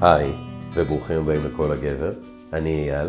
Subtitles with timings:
[0.00, 0.32] היי,
[0.74, 2.12] וברוכים הבאים לכל הגבר,
[2.52, 3.08] אני אייל.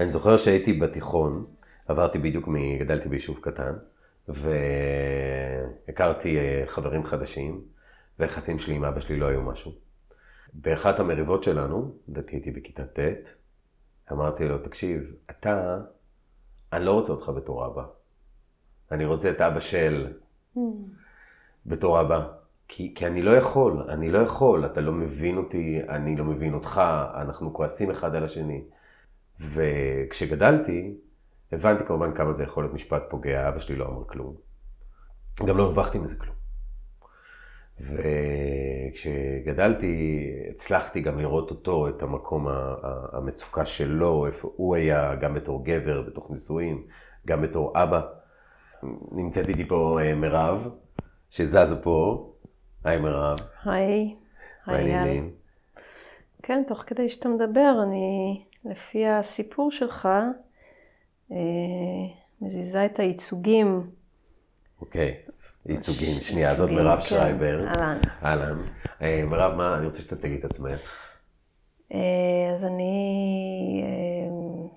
[0.00, 1.46] אני זוכר שהייתי בתיכון,
[1.88, 2.78] עברתי בדיוק מ...
[2.78, 3.72] גדלתי ביישוב קטן,
[5.88, 7.64] והכרתי אה, חברים חדשים,
[8.18, 9.72] והיחסים שלי עם אבא שלי לא היו משהו.
[10.52, 12.98] באחת המריבות שלנו, לדעתי הייתי בכיתה ט',
[14.12, 15.78] אמרתי לו, תקשיב, אתה,
[16.72, 17.84] אני לא רוצה אותך בתור אבא.
[18.92, 20.12] אני רוצה את אבא של
[21.66, 22.39] בתור אבא.
[22.72, 26.54] כי, כי אני לא יכול, אני לא יכול, אתה לא מבין אותי, אני לא מבין
[26.54, 26.82] אותך,
[27.14, 28.64] אנחנו כועסים אחד על השני.
[29.40, 30.94] וכשגדלתי,
[31.52, 34.34] הבנתי כמובן כמה זה יכול להיות משפט פוגע, אבא שלי לא אמר כלום.
[35.46, 36.34] גם לא הרווחתי מזה כלום.
[38.92, 42.46] וכשגדלתי, הצלחתי גם לראות אותו, את המקום
[43.12, 46.86] המצוקה שלו, איפה הוא היה, גם בתור גבר, בתוך נישואים,
[47.26, 48.00] גם בתור אבא.
[49.12, 50.68] נמצאת איתי פה אה, מירב,
[51.30, 52.29] שזזה פה.
[52.84, 53.38] היי מירב.
[53.64, 54.14] היי.
[54.66, 55.30] מה העניינים?
[56.42, 60.08] כן, תוך כדי שאתה מדבר, אני, לפי הסיפור שלך,
[61.32, 61.36] אה,
[62.40, 63.90] מזיזה את הייצוגים.
[64.80, 65.16] אוקיי,
[65.66, 66.20] ייצוגים.
[66.20, 67.66] שנייה, זאת מירב כן, שרייבר.
[67.66, 67.98] אהלן.
[68.24, 68.62] אהלן.
[69.02, 70.80] אה, מירב, מה, אני רוצה שתציגי את עצמך.
[71.94, 74.68] אה, אז אני אה,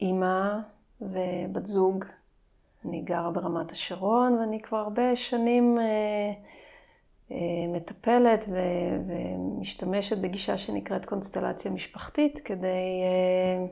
[0.00, 0.58] אימא
[1.00, 2.04] ובת זוג.
[2.84, 6.32] אני גרה ברמת השרון, ואני כבר הרבה שנים אה,
[7.68, 12.66] מטפלת ו- ומשתמשת בגישה שנקראת קונסטלציה משפחתית, כדי
[13.04, 13.66] אה,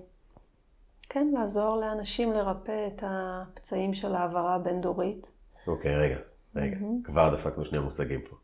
[1.08, 5.30] כן, לעזור לאנשים לרפא את הפצעים של העברה הבין-דורית.
[5.66, 6.16] אוקיי, רגע,
[6.56, 6.76] רגע.
[7.04, 8.36] כבר דפקנו שני מושגים פה.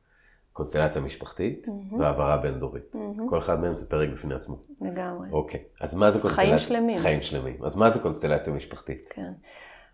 [0.52, 1.66] קונסטלציה משפחתית
[1.98, 2.94] והעברה בין-דורית.
[3.28, 4.56] כל אחד מהם זה פרק בפני עצמו.
[4.80, 5.28] לגמרי.
[5.32, 6.58] אוקיי, אז מה זה קונסטלציה?
[6.58, 6.98] שלמים.
[6.98, 7.64] חיים שלמים.
[7.64, 9.08] אז מה זה קונסטלציה משפחתית?
[9.10, 9.32] כן.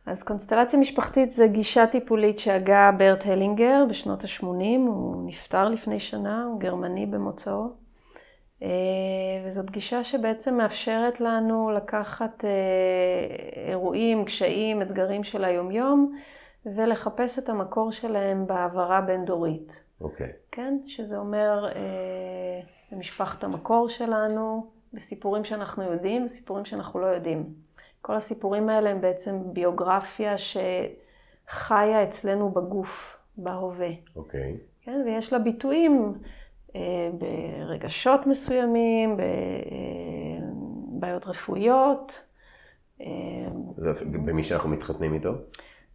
[0.06, 4.44] אז קונסטלציה משפחתית זה גישה טיפולית שהגה ברט הלינגר בשנות ה-80,
[4.86, 7.84] הוא נפטר לפני שנה, הוא גרמני במוצאו.
[8.62, 8.68] אה,
[9.46, 12.50] וזאת גישה שבעצם מאפשרת לנו לקחת אה,
[13.70, 16.18] אירועים, קשיים, אתגרים של היומיום,
[16.66, 19.82] ולחפש את המקור שלהם בהעברה בין-דורית.
[20.00, 20.32] אוקיי.
[20.52, 20.78] כן?
[20.86, 22.60] שזה אומר אה,
[22.92, 27.64] במשפחת המקור שלנו, בסיפורים שאנחנו יודעים וסיפורים שאנחנו לא יודעים.
[28.04, 33.88] כל הסיפורים האלה הם בעצם ביוגרפיה שחיה אצלנו בגוף, בהווה.
[34.16, 34.56] אוקיי.
[34.82, 35.02] כן?
[35.06, 36.14] ויש לה ביטויים
[36.76, 39.16] אה, ברגשות מסוימים,
[40.96, 42.22] בבעיות רפואיות.
[43.00, 43.06] אה,
[44.02, 45.32] במי שאנחנו מתחתנים איתו?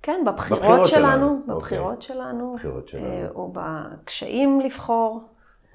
[0.02, 3.06] כן, בבחירות, בבחירות שלנו, שלנו, בבחירות שלנו, בבחירות שלנו.
[3.06, 5.22] אה, או בקשיים לבחור.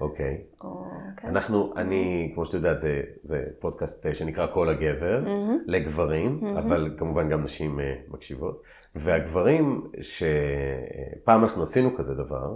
[0.01, 0.41] אוקיי.
[0.63, 0.85] או,
[1.17, 1.27] כן.
[1.27, 5.23] אנחנו, אני, כמו שאת יודעת, זה, זה פודקאסט אה, שנקרא כל הגבר,
[5.65, 8.61] לגברים, אבל כמובן גם נשים אה, מקשיבות.
[8.95, 12.55] והגברים, שפעם אנחנו עשינו כזה דבר,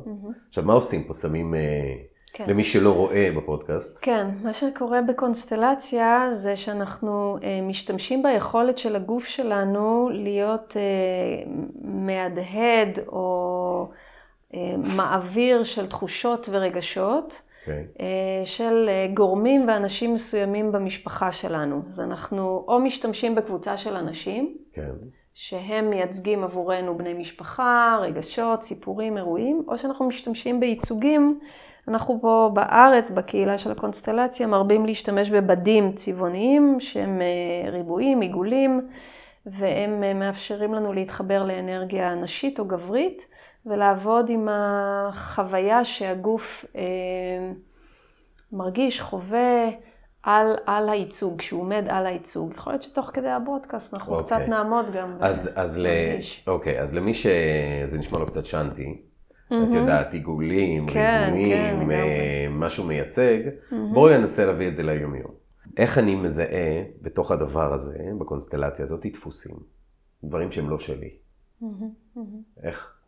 [0.50, 1.14] עכשיו מה עושים פה?
[1.14, 1.94] שמים, אה,
[2.34, 2.50] כן.
[2.50, 9.26] למי שלא רואה בפודקאסט, כן, מה שקורה בקונסטלציה זה שאנחנו אה, משתמשים ביכולת של הגוף
[9.26, 11.52] שלנו להיות אה,
[11.82, 13.90] מהדהד או
[14.96, 17.86] מעביר של תחושות ורגשות אוקיי?
[18.00, 21.82] אה, של אה, גורמים ואנשים מסוימים במשפחה שלנו.
[21.90, 24.92] אז אנחנו או משתמשים בקבוצה של אנשים, כן.
[25.34, 31.40] שהם מייצגים עבורנו בני משפחה, רגשות, סיפורים, אירועים, או שאנחנו משתמשים בייצוגים.
[31.88, 38.88] אנחנו פה בארץ, בקהילה של הקונסטלציה, מרבים להשתמש בבדים צבעוניים שהם אה, ריבועים, עיגולים,
[39.46, 43.26] והם אה, מאפשרים לנו להתחבר לאנרגיה נשית או גברית,
[43.70, 46.82] ולעבוד עם החוויה שהגוף אה,
[48.52, 49.70] מרגיש, חווה.
[50.24, 52.54] על, על הייצוג, שהוא עומד על הייצוג.
[52.56, 54.26] יכול להיות שתוך כדי הברודקאסט אנחנו אוקיי.
[54.38, 55.18] קצת נעמוד גם.
[55.20, 55.88] אז, אז, ל...
[56.48, 59.02] אוקיי, אז למי שזה נשמע לו קצת שאנטי,
[59.48, 61.96] את יודעת, עיגולים, כן, כן, ריבועים, לגמרי.
[61.96, 63.40] אה, משהו מייצג,
[63.94, 65.32] בואי ננסה להביא את זה ליומיום.
[65.78, 69.56] איך אני מזהה בתוך הדבר הזה, בקונסטלציה הזאת, דפוסים?
[70.24, 71.10] דברים שהם לא שלי.
[72.64, 72.99] איך?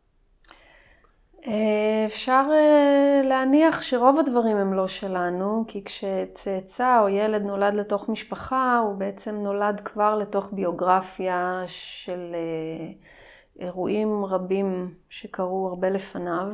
[1.48, 8.10] אה, אפשר אה, להניח שרוב הדברים הם לא שלנו, כי כשצאצא או ילד נולד לתוך
[8.10, 12.94] משפחה, הוא בעצם נולד כבר לתוך ביוגרפיה של אה,
[13.60, 16.48] אירועים רבים שקרו הרבה לפניו.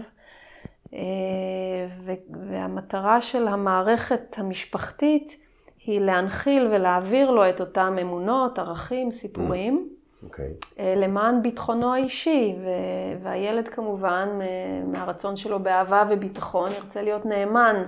[2.50, 5.38] והמטרה של המערכת המשפחתית
[5.86, 9.97] היא להנחיל ולהעביר לו את אותם אמונות, ערכים, סיפורים.
[10.28, 10.54] אוקיי.
[10.80, 17.84] אה, למען ביטחונו האישי, ו- והילד כמובן, מ- מהרצון שלו באהבה וביטחון, ירצה להיות נאמן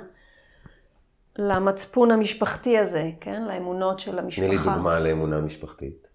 [1.38, 3.44] למצפון המשפחתי הזה, כן?
[3.44, 4.48] לאמונות של המשפחה.
[4.48, 6.08] תני לי דוגמה לאמונה משפחתית.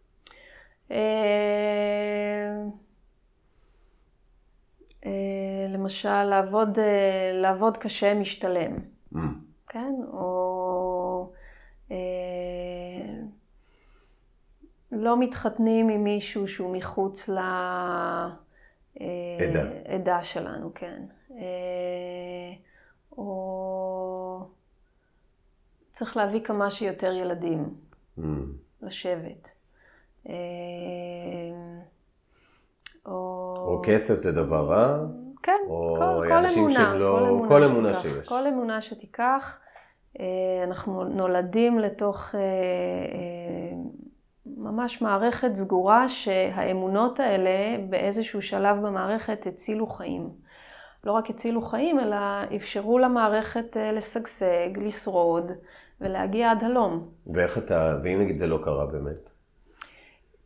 [0.90, 0.96] אה,
[5.06, 5.10] אה,
[5.68, 6.84] למשל, לעבוד, אה,
[7.34, 8.76] לעבוד קשה משתלם.
[9.14, 9.18] Mm,
[9.68, 9.94] כן?
[10.12, 11.32] או
[11.90, 11.96] אה,
[14.94, 18.30] לא מתחתנים עם מישהו שהוא מחוץ לעדה
[19.88, 20.22] עדה.
[20.22, 21.02] שלנו, כן.
[21.30, 22.52] אה,
[23.18, 24.48] או
[25.92, 27.74] צריך להביא כמה שיותר ילדים
[28.18, 28.22] Mm.
[28.82, 29.48] לשבט.
[30.28, 30.34] אה,
[33.06, 33.56] או...
[33.60, 34.98] או כסף זה דבר רע,
[35.42, 38.28] כן, או כל, כל אמונה, שהם לא- כל אמונה, כל אמונה שתיקח, שיש.
[38.28, 39.60] כל אמונה שתיקח,
[40.20, 40.24] אה,
[40.64, 43.76] אנחנו נולדים לתוך אה, אה,
[44.46, 50.30] ממש מערכת סגורה שהאמונות האלה באיזשהו שלב במערכת הצילו חיים.
[51.04, 52.16] לא רק הצילו חיים, אלא
[52.56, 55.52] אפשרו למערכת אה, לשגשג, לשרוד
[56.00, 57.08] ולהגיע עד הלום.
[57.26, 59.30] ואיך אתה, ואם נגיד זה לא קרה באמת?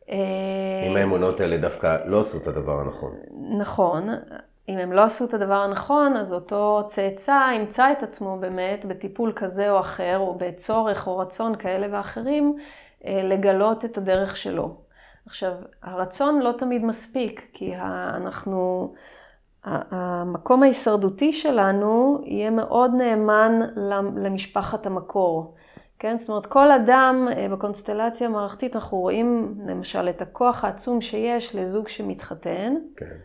[0.09, 3.11] אה, אם האמונות האלה דווקא לא עשו את הדבר הנכון.
[3.59, 4.09] נכון.
[4.69, 9.33] אם הם לא עשו את הדבר הנכון, אז אותו צאצא ימצא את עצמו באמת בטיפול
[9.35, 12.55] כזה או אחר, או בצורך או רצון כאלה ואחרים,
[13.05, 14.75] לגלות את הדרך שלו.
[15.25, 15.53] עכשיו,
[15.83, 17.75] הרצון לא תמיד מספיק, כי
[18.15, 18.93] אנחנו,
[19.63, 25.55] המקום ההישרדותי שלנו יהיה מאוד נאמן למ- למשפחת המקור.
[25.99, 26.17] כן?
[26.17, 31.87] זאת אומרת, כל אדם אה, בקונסטלציה המערכתית, אנחנו רואים למשל את הכוח העצום שיש לזוג
[31.87, 33.15] שמתחתן, כן.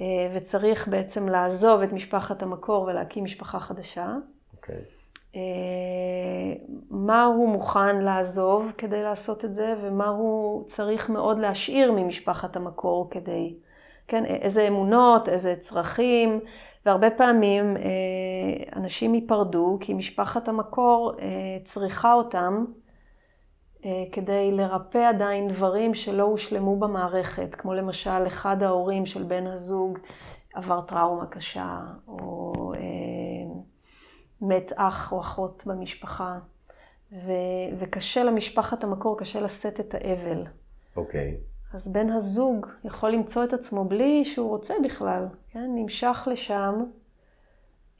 [0.00, 0.06] אה,
[0.36, 4.14] וצריך בעצם לעזוב את משפחת המקור ולהקים משפחה חדשה.
[4.56, 4.97] אוקיי.
[5.38, 6.54] אה,
[6.90, 13.08] מה הוא מוכן לעזוב כדי לעשות את זה, ומה הוא צריך מאוד להשאיר ממשפחת המקור
[13.10, 13.54] כדי,
[14.08, 16.40] כן, איזה אמונות, איזה צרכים,
[16.86, 17.82] והרבה פעמים אה,
[18.76, 21.26] אנשים ייפרדו כי משפחת המקור אה,
[21.64, 22.64] צריכה אותם
[24.12, 29.98] כדי לרפא עדיין דברים שלא הושלמו במערכת, כמו למשל אחד ההורים של בן הזוג
[30.54, 32.72] עבר טראומה קשה, או
[34.40, 36.38] מת אח או אחות במשפחה,
[37.12, 37.32] ו,
[37.78, 40.44] וקשה למשפחת המקור, קשה לשאת את האבל.
[40.96, 41.36] אוקיי.
[41.74, 45.70] אז בן הזוג יכול למצוא את עצמו בלי שהוא רוצה בכלל, כן?
[45.74, 46.84] נמשך לשם.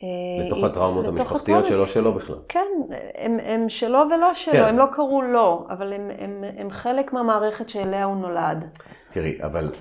[0.02, 0.08] אה,
[0.46, 1.66] לתוך הטראומות המשפחתיות.
[1.66, 2.36] שלו שלו בכלל.
[2.48, 2.66] כן,
[3.14, 4.64] הם, הם שלו ולא שלו, כן.
[4.64, 8.78] הם לא קראו לו, אבל הם, הם, הם חלק מהמערכת שאליה הוא נולד.
[9.10, 9.72] תראי, אבל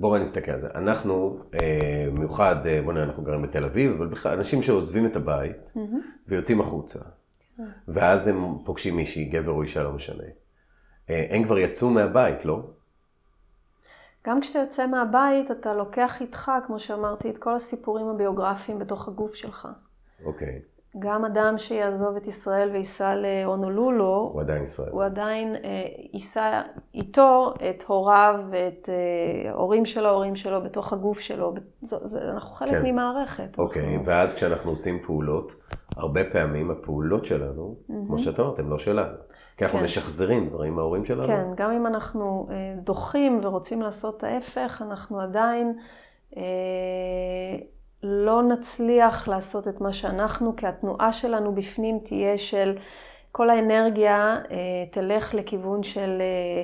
[0.00, 0.68] בואו נסתכל על זה.
[0.74, 5.16] אנחנו, אה, במיוחד, אה, בואו נראה, אנחנו גרים בתל אביב, אבל בכלל, אנשים שעוזבים את
[5.16, 5.72] הבית
[6.28, 6.98] ויוצאים החוצה,
[7.88, 10.24] ואז הם פוגשים מישהי, גבר או אישה, לא משנה.
[11.10, 12.70] אה, הם כבר יצאו מהבית, לא?
[14.26, 19.34] גם כשאתה יוצא מהבית, אתה לוקח איתך, כמו שאמרתי, את כל הסיפורים הביוגרפיים בתוך הגוף
[19.34, 19.68] שלך.
[20.24, 20.60] אוקיי.
[20.98, 24.88] גם אדם שיעזוב את ישראל וייסע להונולולו, הוא עדיין ישראל.
[24.92, 25.82] הוא עדיין אה,
[26.12, 26.60] יישא
[26.94, 31.54] איתו את הוריו ואת אה, הורים של ההורים שלו בתוך הגוף שלו.
[31.82, 32.82] זה, זה, אנחנו חלק כן.
[32.86, 33.58] ממערכת.
[33.58, 35.52] אוקיי, אנחנו- ואז כשאנחנו עושים פעולות,
[35.96, 37.76] הרבה פעמים הפעולות שלנו,
[38.06, 39.16] כמו שאת אומרת, הן לא שלנו.
[39.56, 39.84] כי אנחנו כן.
[39.84, 41.24] משחזרים דברים מההורים שלנו.
[41.26, 42.54] כן, גם אם אנחנו אה,
[42.84, 45.78] דוחים ורוצים לעשות ההפך, אנחנו עדיין
[46.36, 46.42] אה,
[48.02, 52.78] לא נצליח לעשות את מה שאנחנו, כי התנועה שלנו בפנים תהיה של
[53.32, 54.56] כל האנרגיה אה,
[54.90, 56.62] תלך לכיוון של אה,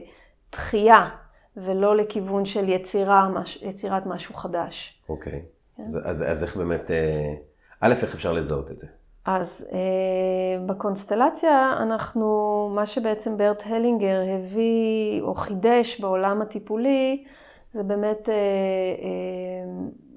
[0.52, 1.08] דחייה,
[1.56, 5.02] ולא לכיוון של יצירה, מש, יצירת משהו חדש.
[5.08, 5.42] אוקיי.
[5.84, 7.34] אז, אז, אז איך באמת, אה,
[7.80, 8.86] א', איך אפשר לזהות את זה?
[9.26, 17.24] אז אה, בקונסטלציה אנחנו, מה שבעצם ברט הלינגר הביא או חידש בעולם הטיפולי,
[17.72, 19.72] זה באמת אה, אה,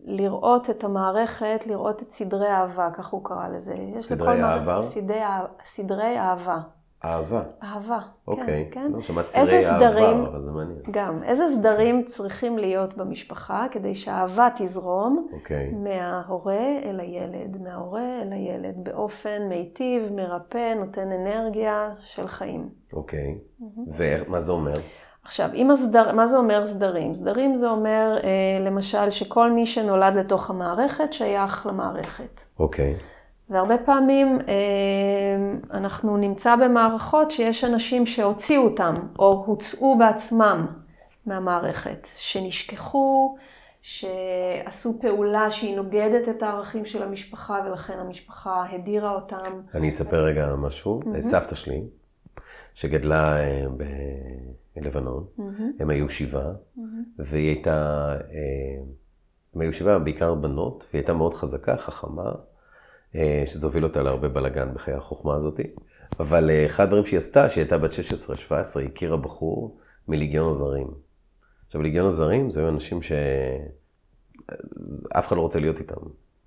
[0.10, 3.76] לראות את המערכת, לראות את סדרי האהבה, כך הוא קרא לזה.
[4.00, 4.82] סדרי העבר?
[4.82, 5.20] סדרי,
[5.66, 6.58] סדרי אהבה.
[7.06, 7.42] אהבה.
[7.64, 8.70] אהבה, אוקיי.
[8.72, 8.92] כן, כן.
[8.92, 10.80] לא, שמעת סדרי סדרים- אבל זה מעניין.
[10.92, 15.72] גם, איזה סדרים צריכים להיות במשפחה כדי שהאהבה תזרום אוקיי.
[15.72, 22.70] מההורה אל הילד, מההורה אל הילד, באופן מיטיב, מרפא, נותן אנרגיה של חיים.
[22.94, 23.38] אוקיי.
[23.98, 24.74] ומה זה אומר?
[25.24, 27.14] עכשיו, אם הסדר, מה זה אומר סדרים?
[27.14, 32.42] סדרים זה אומר, אה, למשל, שכל מי שנולד לתוך המערכת שייך למערכת.
[32.60, 32.96] אוקיי.
[33.50, 40.68] והרבה פעמים אה, אנחנו נמצא במערכות שיש אנשים שהוציאו אותם, או הוצאו בעצמם
[41.26, 43.38] מהמערכת, שנשכחו,
[43.82, 49.62] שעשו פעולה שהיא נוגדת את הערכים של המשפחה, ולכן המשפחה הדירה אותם.
[49.76, 51.02] אני אספר רגע משהו.
[51.20, 51.84] סבתא שלי,
[52.80, 53.66] שגדלה אה,
[54.76, 55.26] בלבנון,
[55.80, 56.52] הם היו שבעה,
[57.18, 58.84] והיא הייתה, אה,
[59.56, 62.32] הם היו שבעה בעיקר בנות, והיא הייתה מאוד חזקה, חכמה,
[63.16, 65.64] אה, שזה הוביל אותה להרבה בלאגן בחיי החוכמה הזאתי.
[66.20, 70.88] אבל אחד הדברים שהיא עשתה, שהיא הייתה בת 16-17, היא הכירה בחור מליגיון הזרים.
[71.66, 73.18] עכשיו, ליגיון הזרים זה היו אנשים שאף
[75.28, 76.02] אחד לא רוצה להיות איתם,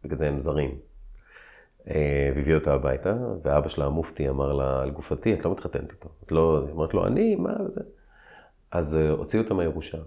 [0.05, 0.79] בגלל זה הם זרים.
[1.89, 6.09] אה, והביא אותה הביתה, ואבא שלה המופתי אמר לה, על גופתי, את לא מתחתנת איתו.
[6.25, 7.81] את לא, היא אמרת לו, אני, מה וזה.
[8.71, 9.99] אז אה, הוציאו אותה מהירושה,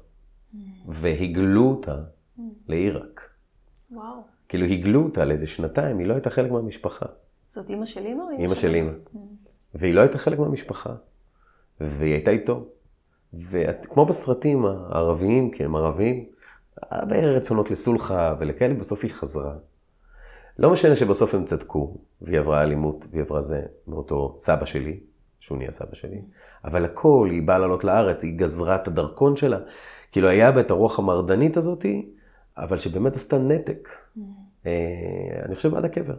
[0.88, 1.96] והגלו אותה
[2.68, 3.30] לעיראק.
[3.92, 4.22] וואו.
[4.50, 7.06] כאילו הגלו אותה לאיזה שנתיים, היא לא הייתה חלק מהמשפחה.
[7.50, 8.24] זאת אימא של אימא?
[8.24, 8.92] או אימא של אימא.
[9.76, 10.96] והיא לא הייתה חלק מהמשפחה.
[11.80, 12.68] והיא הייתה איתו.
[13.34, 16.26] וכמו בסרטים הערביים, כי הם ערבים,
[16.82, 19.56] הרבה רצונות לסולחה ולכאלה, בסוף היא חזרה.
[20.60, 25.00] לא משנה שבסוף הם צדקו, והיא עברה אלימות, והיא עברה זה מאותו סבא שלי,
[25.40, 26.22] שהוא נהיה סבא שלי,
[26.66, 29.60] אבל הכל, היא באה לעלות לארץ, היא גזרה את הדרכון שלה.
[30.12, 32.10] כאילו היה בה את הרוח המרדנית הזאתי,
[32.58, 33.90] אבל שבאמת עשתה נתק.
[34.66, 36.16] אה, אני חושב עד הקבר.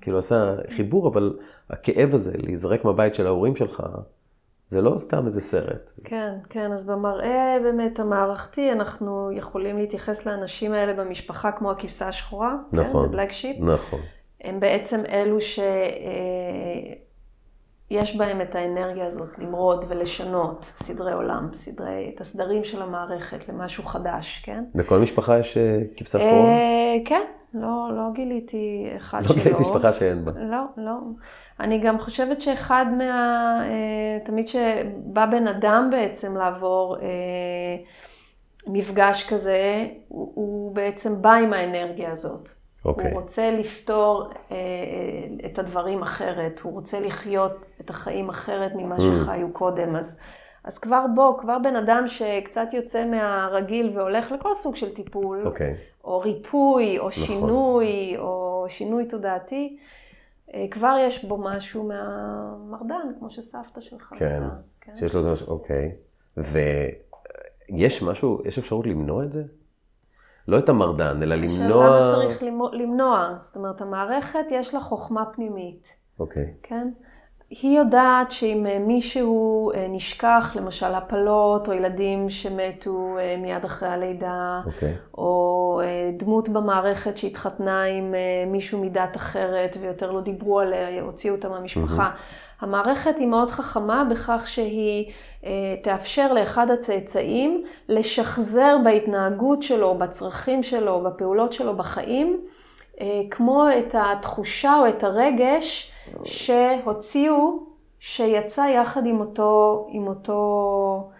[0.00, 1.38] כאילו עשה חיבור, אבל
[1.70, 3.82] הכאב הזה, להיזרק מהבית של ההורים שלך,
[4.68, 5.92] זה לא סתם איזה סרט.
[6.04, 12.56] כן, כן, אז במראה באמת המערכתי, אנחנו יכולים להתייחס לאנשים האלה במשפחה כמו הכבשה השחורה,
[12.72, 13.56] נכון, כן, שיפ.
[13.60, 14.00] נכון.
[14.40, 22.64] הם בעצם אלו שיש בהם את האנרגיה הזאת למרוד ולשנות סדרי עולם, סדרי, את הסדרים
[22.64, 24.64] של המערכת למשהו חדש, כן?
[24.74, 26.32] בכל משפחה יש אה, כבשה שחורה?
[26.32, 27.22] אה, כן,
[27.54, 29.42] לא, לא גיליתי אחד לא שלא.
[29.42, 30.32] גיליתי משפחה שאין בה.
[30.36, 30.96] לא, לא.
[31.60, 33.60] אני גם חושבת שאחד מה...
[33.64, 37.76] אה, תמיד שבא בן אדם בעצם לעבור אה,
[38.66, 42.48] מפגש כזה, הוא, הוא בעצם בא עם האנרגיה הזאת.
[42.84, 43.10] אוקיי.
[43.10, 44.56] הוא רוצה לפתור אה,
[45.46, 49.96] את הדברים אחרת, הוא רוצה לחיות את החיים אחרת ממה שחיו קודם.
[49.96, 50.18] אז,
[50.64, 55.76] אז כבר בוא, כבר בן אדם שקצת יוצא מהרגיל והולך לכל סוג של טיפול, אוקיי.
[56.04, 57.24] או ריפוי, או נכון.
[57.24, 59.76] שינוי, או שינוי תודעתי,
[60.54, 64.56] אה, כבר יש בו משהו מהמרדן, כמו שסבתא שלך כן, עשתה.
[64.80, 64.96] כן.
[64.96, 65.92] שיש לו את זה, אוקיי.
[66.36, 69.42] ויש משהו, יש אפשרות למנוע את זה?
[70.48, 71.86] לא את המרדן, אלא השאלה למנוע...
[71.86, 72.42] למה צריך
[72.72, 73.34] למנוע?
[73.40, 76.54] זאת אומרת, המערכת יש לה חוכמה פנימית, אוקיי.
[76.62, 76.88] כן?
[77.62, 83.88] היא יודעת שאם אה, מישהו אה, נשכח, למשל הפלות, או ילדים שמתו אה, מיד אחרי
[83.88, 84.94] הלידה, אוקיי.
[85.18, 85.80] או
[86.16, 88.14] דמות במערכת שהתחתנה עם
[88.46, 92.10] מישהו מדת אחרת ויותר לא דיברו עליה, הוציאו אותה מהמשפחה.
[92.60, 95.12] המערכת היא מאוד חכמה בכך שהיא
[95.82, 102.40] תאפשר לאחד הצאצאים לשחזר בהתנהגות שלו, בצרכים שלו, בפעולות שלו בחיים,
[103.30, 105.92] כמו את התחושה או את הרגש
[106.24, 107.58] שהוציאו,
[108.00, 111.10] שיצא יחד עם אותו, עם אותו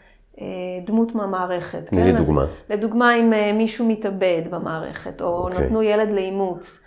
[0.40, 0.46] אה,
[0.84, 1.86] דמות מהמערכת.
[1.86, 2.16] תני לי כן?
[2.16, 2.46] אז דוגמה.
[2.70, 5.64] לדוגמה, אם אה, מישהו מתאבד במערכת, או אוקיי.
[5.64, 6.80] נתנו ילד לאימוץ,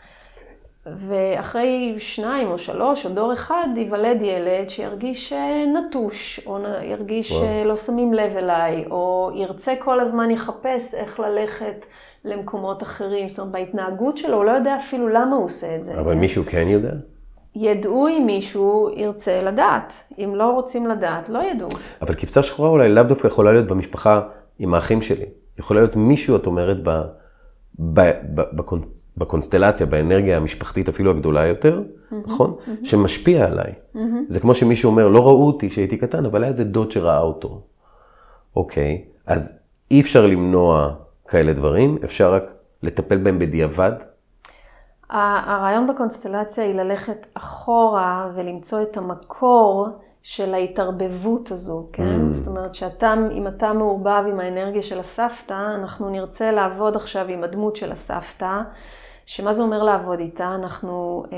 [1.08, 7.46] ואחרי שניים או שלוש או דור אחד ייוולד ילד שירגיש אה, נטוש, או ירגיש וואו.
[7.64, 11.86] שלא שמים לב אליי, או ירצה כל הזמן יחפש איך ללכת
[12.28, 13.30] למקומות אחרים.
[13.30, 16.00] זאת אומרת, בהתנהגות שלו הוא לא יודע אפילו למה הוא עושה את זה.
[16.00, 16.14] אבל?
[16.14, 16.92] מישהו כן יודע?
[17.56, 19.94] ידעו אם מישהו ירצה לדעת.
[20.20, 21.70] אם לא רוצים לדעת, לא ידעו.
[22.02, 24.22] אבל כבשה שחורה אולי לאו דווקא יכולה להיות במשפחה
[24.60, 25.26] עם האחים שלי.
[25.60, 26.90] יכולה להיות מישהו, את אומרת, ב,
[27.80, 28.86] ב, ב, בקונ-
[29.18, 31.82] בקונסטלציה, באנרגיה המשפחתית אפילו הגדולה יותר,
[32.26, 32.56] נכון?
[32.84, 33.74] שמשפיע עליי.
[34.28, 37.62] זה כמו שמישהו אומר, לא ראו אותי כשהייתי קטן, אבל היה איזה דוד שראה אותו.
[38.56, 39.60] אוקיי, אז
[39.92, 40.90] אי אפשר למנוע
[41.28, 42.44] כאלה דברים, אפשר רק
[42.84, 43.92] לטפל בהם בדיעבד.
[45.10, 49.88] הרעיון בקונסטלציה היא ללכת אחורה ולמצוא את המקור
[50.22, 52.04] של ההתערבבות הזו, כן?
[52.04, 52.34] Mm.
[52.34, 57.44] זאת אומרת שאתה, אם אתה מעורבב עם האנרגיה של הסבתא, אנחנו נרצה לעבוד עכשיו עם
[57.44, 58.62] הדמות של הסבתא,
[59.26, 60.56] שמה זה אומר לעבוד איתה?
[60.56, 61.38] אנחנו אה,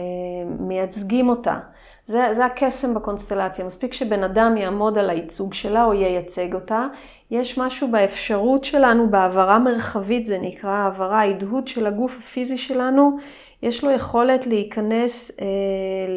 [0.59, 1.59] מייצגים אותה.
[2.05, 3.65] זה, זה הקסם בקונסטלציה.
[3.65, 6.87] מספיק שבן אדם יעמוד על הייצוג שלה או ייצג אותה.
[7.31, 13.17] יש משהו באפשרות שלנו, בהעברה מרחבית, זה נקרא העברה, ההדהוד של הגוף הפיזי שלנו,
[13.63, 15.45] יש לו יכולת להיכנס אה,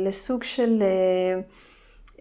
[0.07, 1.41] לסוג של אה,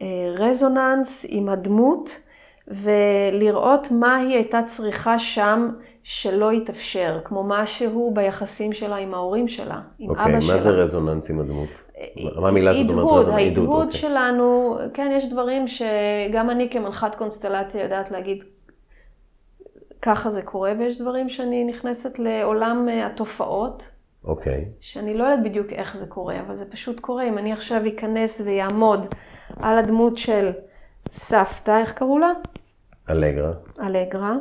[0.01, 2.19] אה, רזוננס עם הדמות,
[2.67, 5.69] ולראות מה היא הייתה צריכה שם
[6.03, 10.57] שלא התאפשר, כמו משהו ביחסים שלה עם ההורים שלה, עם אוקיי, אבא מה שלה.
[10.57, 11.69] זה רזוננס עם הדמות?
[12.35, 12.97] מה המילה הזאת אומרת?
[13.05, 13.39] הדהוד, רזוננס?
[13.41, 13.99] ההדהוד אוקיי.
[14.01, 18.43] שלנו, כן, יש דברים שגם אני כמנחת קונסטלציה יודעת להגיד,
[20.01, 23.89] ככה זה קורה, ויש דברים שאני נכנסת לעולם אה, התופעות,
[24.23, 27.23] אוקיי, שאני לא יודעת בדיוק איך זה קורה, אבל זה פשוט קורה.
[27.23, 29.07] אם אני עכשיו אכנס ויעמוד
[29.61, 30.51] על הדמות של
[31.11, 32.31] סבתא, איך קראו לה?
[33.09, 33.53] אלגרה.
[33.79, 34.35] אלגרה.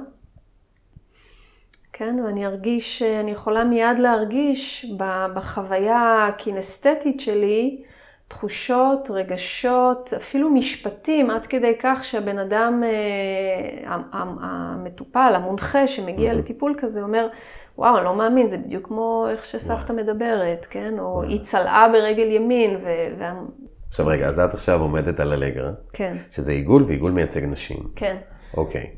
[1.93, 4.93] כן, ואני ארגיש, אני יכולה מיד להרגיש
[5.35, 7.83] בחוויה הקינסתטית שלי
[8.31, 17.03] תחושות, רגשות, אפילו משפטים, עד כדי כך שהבן אדם, אה, המטופל, המונחה שמגיע לטיפול כזה,
[17.03, 17.29] אומר,
[17.79, 20.99] וואו, אני לא מאמין, זה בדיוק כמו איך שסבתא מדברת, כן?
[20.99, 22.89] או היא צלעה ברגל ימין, ו...
[23.89, 25.71] עכשיו רגע, אז את עכשיו עומדת על אלגרה.
[25.93, 26.17] כן.
[26.31, 27.83] שזה עיגול, ועיגול מייצג נשים.
[27.97, 28.17] כן.
[28.57, 28.91] אוקיי.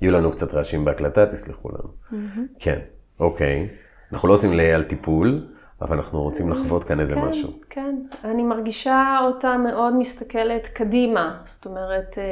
[0.00, 2.18] יהיו לנו קצת רעשים בהקלטה, תסלחו לנו.
[2.58, 2.78] כן,
[3.20, 3.68] אוקיי.
[4.12, 5.46] אנחנו לא עושים על טיפול,
[5.82, 7.50] אבל אנחנו רוצים לחוות כאן איזה כן, משהו.
[7.70, 11.38] כן, אני מרגישה אותה מאוד מסתכלת קדימה.
[11.46, 12.24] זאת אומרת, אה,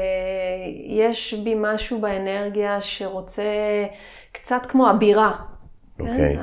[0.87, 3.42] יש בי משהו באנרגיה שרוצה
[4.32, 5.37] קצת כמו אבירה.
[6.00, 6.37] אוקיי.
[6.37, 6.42] כן?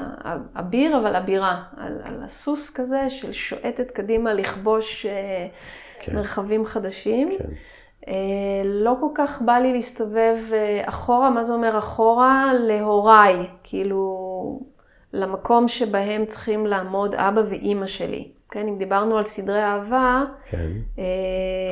[0.59, 1.63] אביר, אבל אבירה.
[1.77, 5.47] על, על הסוס כזה של שועטת קדימה לכבוש אה,
[5.99, 6.15] כן.
[6.15, 7.29] מרחבים חדשים.
[7.37, 7.45] כן.
[8.07, 10.37] אה, לא כל כך בא לי להסתובב
[10.81, 12.51] אחורה, מה זה אומר אחורה?
[12.53, 13.47] להוריי.
[13.63, 14.68] כאילו...
[15.13, 18.27] למקום שבהם צריכים לעמוד אבא ואימא שלי.
[18.51, 20.67] כן, אם דיברנו על סדרי אהבה, כן.
[20.99, 21.03] אה,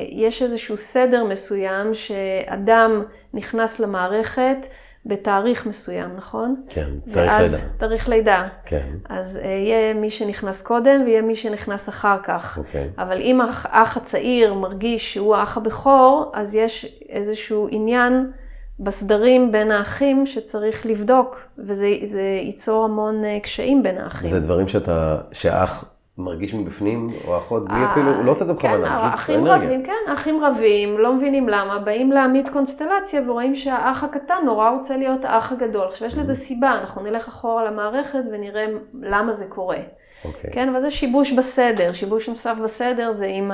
[0.10, 3.04] יש איזשהו סדר מסוים שאדם
[3.34, 4.68] נכנס למערכת
[5.06, 6.56] בתאריך מסוים, נכון?
[6.70, 7.64] כן, תאריך ואז, לידה.
[7.78, 8.48] תאריך לידה.
[8.66, 8.88] כן.
[9.10, 12.58] אז אה, יהיה מי שנכנס קודם ויהיה מי שנכנס אחר כך.
[12.58, 12.90] אוקיי.
[12.98, 18.32] אבל אם האח הצעיר מרגיש שהוא האח הבכור, אז יש איזשהו עניין
[18.80, 24.28] בסדרים בין האחים שצריך לבדוק, וזה ייצור המון אה, קשיים בין האחים.
[24.28, 25.86] זה דברים שאתה, שאח
[26.18, 29.46] מרגיש מבפנים, או אחות, בלי אה, אפילו, הוא לא עושה את זה בכוונה, כן, האחים
[29.46, 34.98] רבים, כן, האחים רבים, לא מבינים למה, באים להעמיד קונסטלציה ורואים שהאח הקטן נורא רוצה
[34.98, 35.88] להיות האח הגדול.
[35.88, 36.36] עכשיו, יש לזה mm-hmm.
[36.36, 38.66] סיבה, אנחנו נלך אחורה למערכת ונראה
[39.02, 39.78] למה זה קורה.
[40.26, 40.52] אוקיי.
[40.54, 41.94] כן, אבל זה שיבוש בסדר.
[41.94, 43.52] שיבוש נוסף בסדר זה אם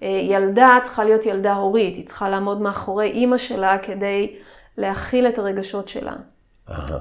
[0.00, 4.36] הילדה צריכה להיות ילדה הורית, היא צריכה לעמוד מאחורי אימא שלה כדי
[4.78, 6.12] להכיל את הרגשות שלה.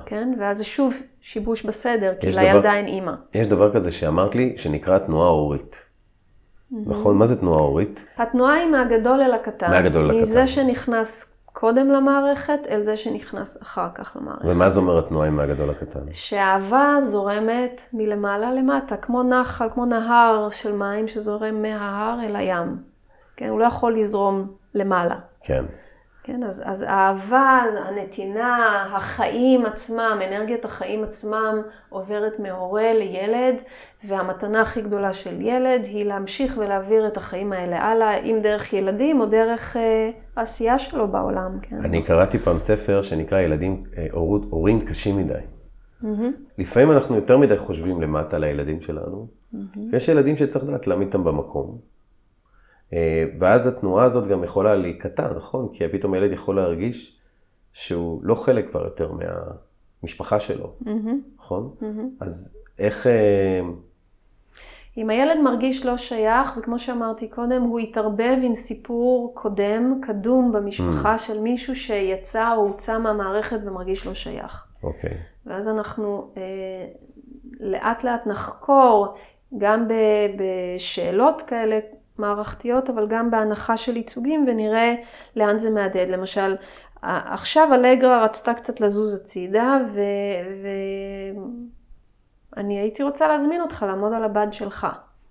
[0.06, 0.34] כן?
[0.40, 3.14] ואז זה שוב שיבוש בסדר, כי לילדה אין אימא.
[3.34, 5.86] יש דבר כזה שאמרת לי, שנקרא תנועה הורית.
[6.72, 7.18] נכון?
[7.18, 8.06] מה זה תנועה הורית?
[8.18, 9.70] התנועה היא מהגדול אל הקטן.
[9.72, 10.22] מהגדול אל הקטן.
[10.22, 14.46] מזה שנכנס קודם למערכת, אל זה שנכנס אחר כך למערכת.
[14.46, 16.00] ומה זה אומר התנועה עם מהגדול לקטן?
[16.12, 22.78] שהאהבה זורמת מלמעלה למטה, כמו נחל, כמו נהר של מים שזורם מההר אל הים.
[23.38, 23.50] כן?
[23.50, 25.16] הוא לא יכול לזרום למעלה.
[25.42, 25.66] כן.
[26.28, 33.56] כן, אז, אז האהבה, הנתינה, החיים עצמם, אנרגיית החיים עצמם עוברת מהורה לילד,
[34.08, 39.22] והמתנה הכי גדולה של ילד היא להמשיך ולהעביר את החיים האלה הלאה, אם דרך ילדים
[39.22, 41.60] או דרך אה, העשייה שלו בעולם.
[41.62, 41.86] כן.
[41.86, 44.08] אני קראתי פעם ספר שנקרא ילדים, אה,
[44.50, 45.34] הורים קשים מדי.
[45.34, 46.08] Mm-hmm.
[46.58, 49.80] לפעמים אנחנו יותר מדי חושבים למטה לילדים שלנו, mm-hmm.
[49.92, 51.95] ויש ילדים שצריך לדעת להעמיד אותם במקום.
[52.96, 55.68] אה, ואז התנועה הזאת גם יכולה להיקטע, נכון?
[55.74, 57.20] כי פתאום הילד יכול להרגיש
[57.74, 60.90] שהוא לא חלק כבר יותר מהמשפחה שלו, mm-hmm.
[61.40, 61.76] נכון?
[61.82, 62.24] Mm-hmm.
[62.26, 63.08] אז איך...
[63.08, 63.62] אה,
[64.98, 70.52] אם הילד מרגיש לא שייך, זה כמו שאמרתי קודם, הוא יתערבב עם סיפור קודם, קדום
[70.52, 71.18] במשפחה mm.
[71.18, 74.68] של מישהו שיצא או הוצא מהמערכת ומרגיש לא שייך.
[74.84, 75.10] אוקיי.
[75.10, 75.14] Okay.
[75.46, 76.42] ואז אנחנו אה,
[77.60, 79.16] לאט לאט נחקור,
[79.58, 79.88] גם
[80.38, 81.80] בשאלות כאלה
[82.18, 84.96] מערכתיות, אבל גם בהנחה של ייצוגים, ונראה
[85.36, 86.10] לאן זה מהדהד.
[86.10, 86.56] למשל,
[87.02, 89.78] עכשיו אלגרה רצתה קצת לזוז הצידה,
[92.56, 94.88] ואני הייתי רוצה להזמין אותך לעמוד על הבד שלך,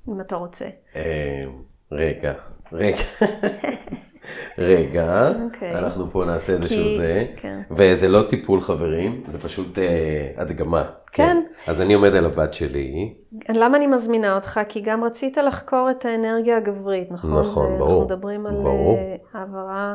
[0.09, 0.67] אם אתה רוצה.
[0.97, 1.45] אה,
[1.93, 2.33] רגע,
[2.73, 3.03] רגע.
[4.59, 5.43] רגע, okay.
[5.43, 5.79] אוקיי.
[5.79, 6.97] אנחנו פה נעשה איזשהו כי...
[6.97, 7.61] זה, כן.
[7.71, 10.83] וזה לא טיפול חברים, זה פשוט אה, הדגמה.
[11.13, 11.25] כן.
[11.25, 11.43] כן.
[11.67, 13.15] אז אני עומד על הבת שלי.
[13.49, 14.61] למה אני מזמינה אותך?
[14.69, 17.41] כי גם רצית לחקור את האנרגיה הגברית, נכון?
[17.41, 18.03] נכון, זה, ברור.
[18.03, 18.97] אנחנו מדברים על ברור.
[18.97, 19.95] אה, העברה.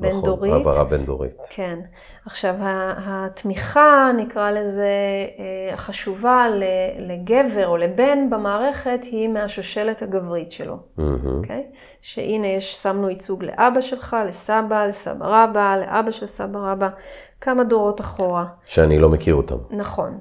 [0.00, 0.52] בין נכון, דורית.
[0.52, 1.38] העברה בין דורית.
[1.50, 1.78] כן.
[2.26, 2.54] עכשיו,
[3.06, 4.88] התמיכה, נקרא לזה,
[5.38, 6.46] אה, החשובה
[6.98, 10.76] לגבר או לבן במערכת, היא מהשושלת הגברית שלו.
[10.98, 11.02] Mm-hmm.
[11.02, 11.76] Okay?
[12.02, 16.88] שהנה, יש, שמנו ייצוג לאבא שלך, לסבא, לסבא רבא, לאבא של סבא רבא,
[17.40, 18.46] כמה דורות אחורה.
[18.64, 19.56] שאני לא מכיר אותם.
[19.70, 20.20] נכון.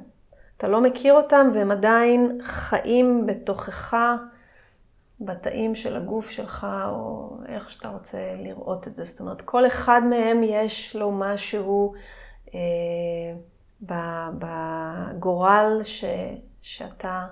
[0.57, 3.97] אתה לא מכיר אותם והם עדיין חיים בתוכך.
[5.21, 9.05] בתאים של הגוף שלך, או איך שאתה רוצה לראות את זה.
[9.05, 11.93] זאת אומרת, כל אחד מהם יש לו משהו
[12.53, 12.59] אה,
[14.31, 16.05] בגורל ש,
[16.61, 17.27] שאתה...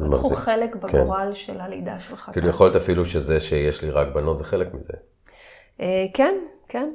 [0.00, 0.78] לקחו חלק כן.
[0.80, 1.34] בגורל כן.
[1.34, 2.30] של הלידה שלך.
[2.32, 4.92] כאילו יכולת אפילו שזה שיש לי רק בנות, זה חלק מזה.
[5.80, 6.34] אה, כן,
[6.68, 6.90] כן.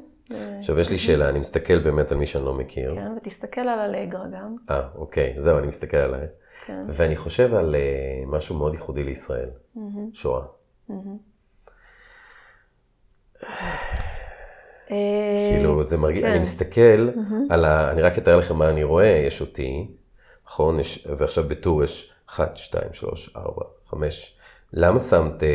[0.60, 2.96] עכשיו, יש לי שאלה, אני מסתכל באמת על מי שאני לא מכיר.
[2.96, 4.56] כן, ותסתכל על אלגרה גם.
[4.70, 6.28] אה, אוקיי, זהו, אני מסתכל עליי.
[6.66, 6.86] כן.
[6.90, 9.80] ואני חושב על uh, משהו מאוד ייחודי לישראל, mm-hmm.
[10.14, 10.44] שואה.
[10.90, 10.94] Mm-hmm.
[14.88, 16.30] כאילו, זה מרגיש, כן.
[16.30, 17.54] אני מסתכל mm-hmm.
[17.54, 17.92] על ה...
[17.92, 19.88] אני רק אתאר לכם מה אני רואה, יש אותי,
[20.48, 20.80] נכון?
[20.80, 24.38] יש, ועכשיו בטור יש 1, 2, 3, 4, 5.
[24.74, 25.46] למה שמת uh,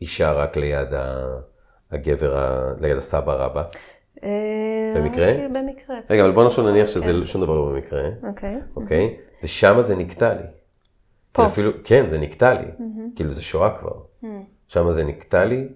[0.00, 1.24] אישה רק ליד ה...
[1.90, 2.72] הגבר, ה...
[2.80, 3.62] ליד הסבא רבא.
[4.24, 5.30] אה, במקרה?
[5.30, 5.96] אוקיי, במקרה.
[6.10, 6.92] רגע, אבל בוא נחשוב נניח כן.
[6.92, 8.56] שזה שום דבר לא במקרה, אוקיי.
[8.76, 9.16] אוקיי?
[9.42, 10.42] ושם זה נקטע לי.
[11.32, 11.42] פה.
[11.42, 12.66] כאילו אפילו, כן, זה נקטע לי.
[13.16, 14.00] כאילו זה שואה כבר.
[14.68, 15.68] שם זה נקטע לי.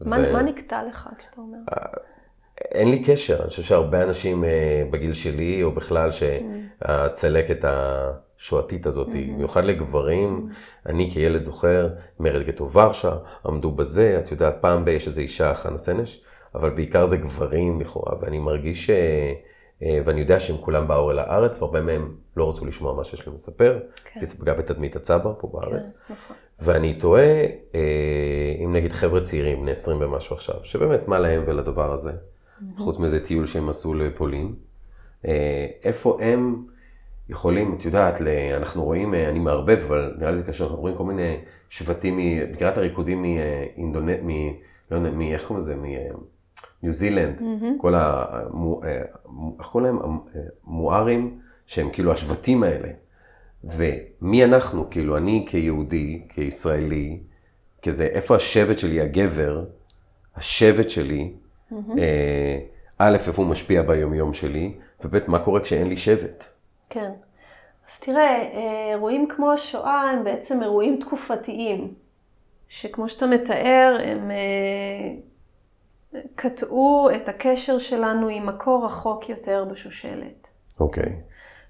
[0.00, 1.58] מה נקטע לך כשאתה אומר?
[2.60, 7.64] אין לי קשר, אני חושב שהרבה אנשים אה, בגיל שלי, או בכלל שהצלקת
[8.40, 10.48] השואתית הזאת, במיוחד לגברים,
[10.86, 11.88] אני כילד זוכר,
[12.20, 16.24] מרד גטו ורשה, עמדו בזה, את יודעת, פעם ב- יש איזו אישה, חנה סנש,
[16.54, 18.90] אבל בעיקר זה גברים לכאורה, ואני מרגיש ש...
[19.82, 23.26] אה, ואני יודע שהם כולם באו אל הארץ, והרבה מהם לא רצו לשמוע מה שיש
[23.26, 24.20] להם לספר, כן.
[24.20, 25.92] כי זה פגע בתדמית הצבר פה בארץ.
[25.92, 26.36] כן, נכון.
[26.60, 31.92] ואני תוהה, אה, אם נגיד חבר'ה צעירים, בני 20 ומשהו עכשיו, שבאמת מה להם ולדבר
[31.92, 32.12] הזה,
[32.76, 34.54] חוץ מזה טיול שהם עשו לפולין,
[35.26, 36.64] אה, איפה הם
[37.28, 40.80] יכולים, את יודעת, ל- אנחנו רואים, אה, אני מערבב, אבל נראה לי זה קשור, אנחנו
[40.82, 41.36] רואים כל מיני
[41.68, 44.28] שבטים, מ- מכירה את הריקודים מאינדונט, מ...
[44.90, 45.20] לא יודע, מ...
[45.20, 45.76] איך קוראים לזה?
[45.76, 46.12] מניו
[46.92, 47.42] זילנד,
[47.80, 48.24] כל ה...
[48.50, 49.98] מו- אה, מו- איך קוראים להם?
[50.36, 52.88] אה, מוארים, שהם כאילו השבטים האלה.
[53.64, 57.18] ומי אנחנו, כאילו, אני כיהודי, כישראלי,
[57.82, 59.64] כזה, איפה השבט שלי, הגבר,
[60.36, 61.32] השבט שלי,
[61.98, 62.58] אה,
[62.98, 64.72] א', איפה הוא משפיע ביומיום שלי,
[65.04, 66.44] וב', מה קורה כשאין לי שבט.
[66.90, 67.10] כן.
[67.86, 71.94] אז תראה, אה, אירועים כמו השואה הם בעצם אירועים תקופתיים,
[72.68, 75.14] שכמו שאתה מתאר, הם אה,
[76.34, 80.48] קטעו את הקשר שלנו עם מקור רחוק יותר בשושלת.
[80.80, 81.20] אוקיי.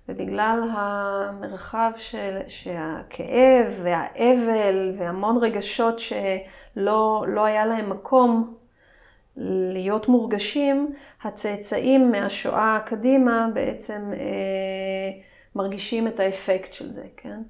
[0.09, 8.55] ובגלל המרחב של, שהכאב והאבל והמון רגשות שלא לא היה להם מקום
[9.73, 15.11] להיות מורגשים, הצאצאים מהשואה קדימה בעצם אה,
[15.55, 17.41] מרגישים את האפקט של זה, כן?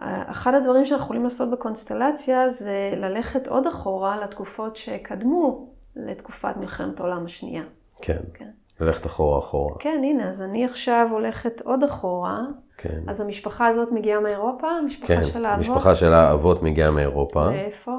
[0.00, 7.24] אחד הדברים שאנחנו יכולים לעשות בקונסטלציה זה ללכת עוד אחורה לתקופות שקדמו לתקופת מלחמת העולם
[7.24, 7.62] השנייה.
[8.02, 8.20] כן.
[8.34, 8.48] כן.
[8.80, 9.74] ללכת אחורה אחורה.
[9.78, 12.42] כן, הנה, אז אני עכשיו הולכת עוד אחורה.
[12.76, 13.00] כן.
[13.08, 14.70] אז המשפחה הזאת מגיעה מאירופה?
[14.70, 15.24] המשפחה כן.
[15.24, 15.60] של האבות?
[15.60, 17.50] משפחה של האבות מגיעה מאירופה.
[17.50, 17.92] מאיפה?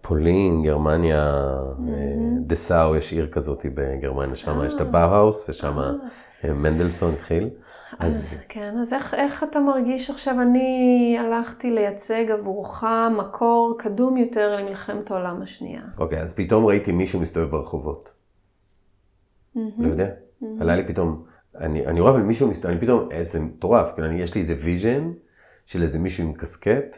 [0.00, 1.32] פולין, גרמניה,
[1.88, 2.04] אה,
[2.46, 5.78] דסאו, יש עיר כזאת בגרמניה, שם יש את הבאוהאוס, ושם
[6.44, 7.50] אה, מנדלסון התחיל.
[7.98, 10.40] אז כן, אז איך, איך אתה מרגיש עכשיו?
[10.42, 12.84] אני הלכתי לייצג עבורך
[13.18, 15.82] מקור קדום יותר למלחמת העולם השנייה.
[15.98, 18.12] אוקיי, אז פתאום ראיתי מישהו מסתובב ברחובות.
[19.54, 20.08] לא יודע.
[20.60, 21.24] עלה לי פתאום,
[21.58, 25.12] אני, אני רואה אבל מישהו מסתובב, אני פתאום, איזה מטורף, כאילו, יש לי איזה vision
[25.66, 26.96] של איזה מישהו עם קסקט,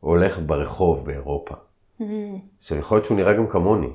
[0.00, 1.54] הולך ברחוב באירופה.
[2.58, 3.90] עכשיו, יכול להיות שהוא נראה גם כמוני.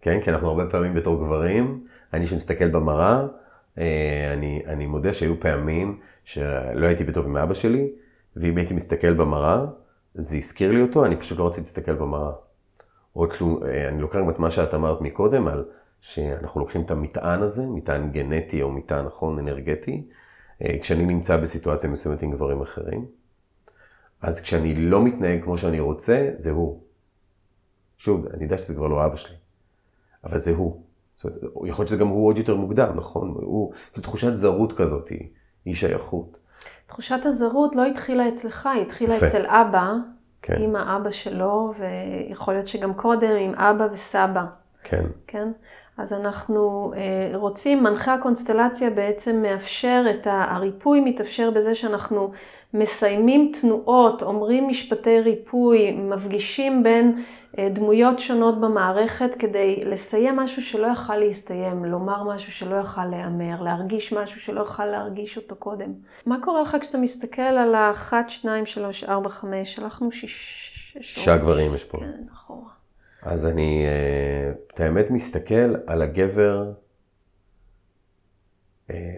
[0.00, 3.26] כן, כי אנחנו הרבה פעמים בתור גברים, אני שמסתכל במראה,
[3.78, 7.90] אה, אני, אני מודה שהיו פעמים שלא הייתי בטוב עם אבא שלי,
[8.36, 9.64] ואם הייתי מסתכל במראה,
[10.14, 12.32] זה הזכיר לי אותו, אני פשוט לא רציתי להסתכל במראה.
[13.16, 15.64] או תלו, אה, אני לוקח גם את מה שאת אמרת מקודם, על
[16.00, 20.06] שאנחנו לוקחים את המטען הזה, מטען גנטי או מטען נכון אנרגטי,
[20.62, 23.19] אה, כשאני נמצא בסיטואציה מסוימת עם גברים אחרים.
[24.22, 26.80] אז כשאני לא מתנהג כמו שאני רוצה, זה הוא.
[27.98, 29.36] שוב, אני יודע שזה כבר לא אבא שלי,
[30.24, 30.82] אבל זה הוא.
[31.16, 33.28] זאת אומרת, יכול להיות שזה גם הוא עוד יותר מוקדם, נכון?
[33.28, 35.12] הוא, כאילו תחושת זרות כזאת,
[35.66, 36.36] אי שייכות.
[36.86, 39.26] תחושת הזרות לא התחילה אצלך, היא התחילה יפה.
[39.26, 39.92] אצל אבא,
[40.42, 44.44] כן, עם האבא שלו, ויכול להיות שגם קודם עם אבא וסבא.
[44.84, 45.48] כן, כן?
[45.96, 50.44] אז אנחנו אה, רוצים, מנחה הקונסטלציה בעצם מאפשר את ה...
[50.54, 52.32] הריפוי מתאפשר בזה שאנחנו
[52.74, 57.22] מסיימים תנועות, אומרים משפטי ריפוי, מפגישים בין
[57.58, 63.62] אה, דמויות שונות במערכת כדי לסיים משהו שלא יכל להסתיים, לומר משהו שלא יכל להיאמר,
[63.62, 65.92] להרגיש משהו שלא יכל להרגיש אותו קודם.
[66.26, 70.70] מה קורה לך כשאתה מסתכל על ה-1, 2, 3, 4, 5, הלכנו שש...
[71.00, 71.98] שישה גברים יש פה.
[71.98, 72.70] כן, אחורה.
[73.22, 76.72] אז אני, אה, את האמת, מסתכל על הגבר,
[78.90, 79.16] אה,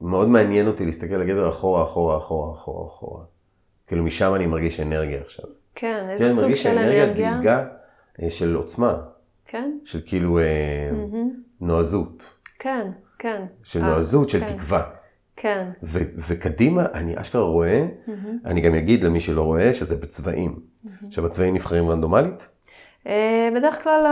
[0.00, 3.24] מאוד מעניין אותי להסתכל על הגבר אחורה, אחורה, אחורה, אחורה, אחורה.
[3.86, 5.44] כאילו משם אני מרגיש אנרגיה עכשיו.
[5.74, 7.32] כן, כן, איזה אני סוג מרגיש של שהאנרגיה אנרגיה?
[7.34, 7.64] דילגה
[8.22, 8.96] אה, של עוצמה,
[9.46, 9.78] כן?
[9.84, 10.38] של כאילו
[10.92, 11.30] מהמם.
[11.60, 12.24] נועזות,
[12.58, 13.44] כן, כן.
[13.62, 14.82] של אה, נועזות, של כן, תקווה.
[15.36, 15.68] כן.
[15.82, 18.38] ו- וקדימה, אני אשכרה רואה, מהמם.
[18.44, 20.60] אני גם אגיד למי שלא רואה, שזה בצבעים.
[21.06, 22.48] עכשיו, הצבעים נבחרים רנדומלית?
[23.06, 24.04] אה, בדרך כלל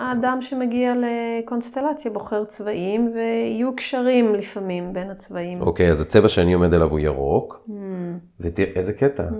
[0.00, 5.60] האדם שמגיע לקונסטלציה בוחר צבעים, ויהיו קשרים לפעמים בין הצבעים.
[5.62, 7.72] אוקיי, אז הצבע שאני עומד עליו הוא ירוק, Mm,
[8.40, 9.22] ותראה, איזה קטע.
[9.22, 9.32] mm,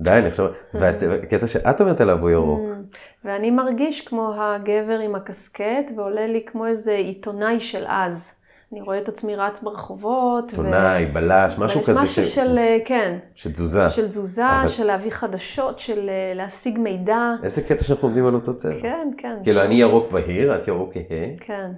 [0.00, 2.60] די, אני עכשיו, והקטע שאת אומרת עליו הוא ירוק.
[2.60, 2.96] mm.
[3.24, 8.32] ואני מרגיש כמו הגבר עם הקסקט, ועולה לי כמו איזה עיתונאי של אז.
[8.72, 10.50] אני רואה את עצמי רץ ברחובות.
[10.50, 12.34] עיתונאי, בלש, משהו כזה משהו ש...
[12.34, 13.88] של, אה, כן, של תזוזה.
[13.88, 17.32] של תזוזה, אבל- של להביא חדשות, של אה, להשיג מידע.
[17.42, 18.80] איזה קטע שאנחנו עומדים על אותו צבע.
[18.82, 19.36] כן, כן.
[19.42, 21.26] כאילו, אני ירוק בהיר, את ירוק כהה.
[21.40, 21.70] כן.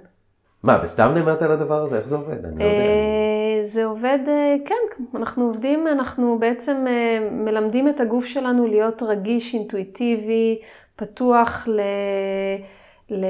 [0.63, 1.97] מה, וסתם נאמרת על הדבר הזה?
[1.97, 2.45] איך זה עובד?
[2.45, 2.75] אני לא יודע.
[2.75, 4.19] אה, זה עובד,
[4.65, 4.75] כן,
[5.15, 6.85] אנחנו עובדים, אנחנו בעצם
[7.31, 10.59] מלמדים את הגוף שלנו להיות רגיש, אינטואיטיבי,
[10.95, 11.79] פתוח ל...
[13.09, 13.25] ל...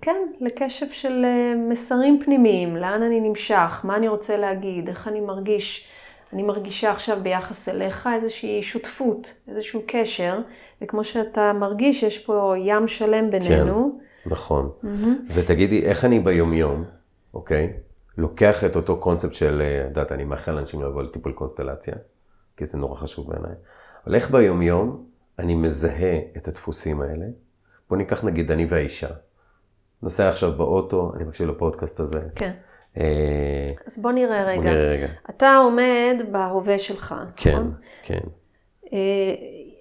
[0.00, 5.20] כן, לקשב של אה, מסרים פנימיים, לאן אני נמשך, מה אני רוצה להגיד, איך אני
[5.20, 5.88] מרגיש.
[6.32, 10.40] אני מרגישה עכשיו ביחס אליך איזושהי שותפות, איזשהו קשר,
[10.82, 13.98] וכמו שאתה מרגיש, יש פה ים שלם בינינו.
[14.26, 14.70] נכון.
[15.34, 16.84] ותגידי, איך אני ביומיום,
[17.34, 17.72] אוקיי?
[18.18, 21.94] לוקח את אותו קונספט של, אה, את יודעת, אני מאחל לאנשים לבוא לטיפול קונסטלציה,
[22.56, 23.54] כי זה נורא חשוב בעיניי.
[24.06, 25.04] אבל איך ביומיום
[25.38, 27.26] אני מזהה את הדפוסים האלה?
[27.94, 29.08] בוא ניקח נגיד אני והאישה.
[30.02, 32.20] נוסע עכשיו באוטו, אני מקשיב לפודקאסט הזה.
[32.34, 32.52] כן.
[32.96, 34.56] אה, אז בוא נראה רגע.
[34.56, 35.06] בוא נראה רגע.
[35.30, 37.68] אתה עומד בהווה שלך, כן, נכון?
[38.02, 38.20] כן.
[38.92, 38.98] אה,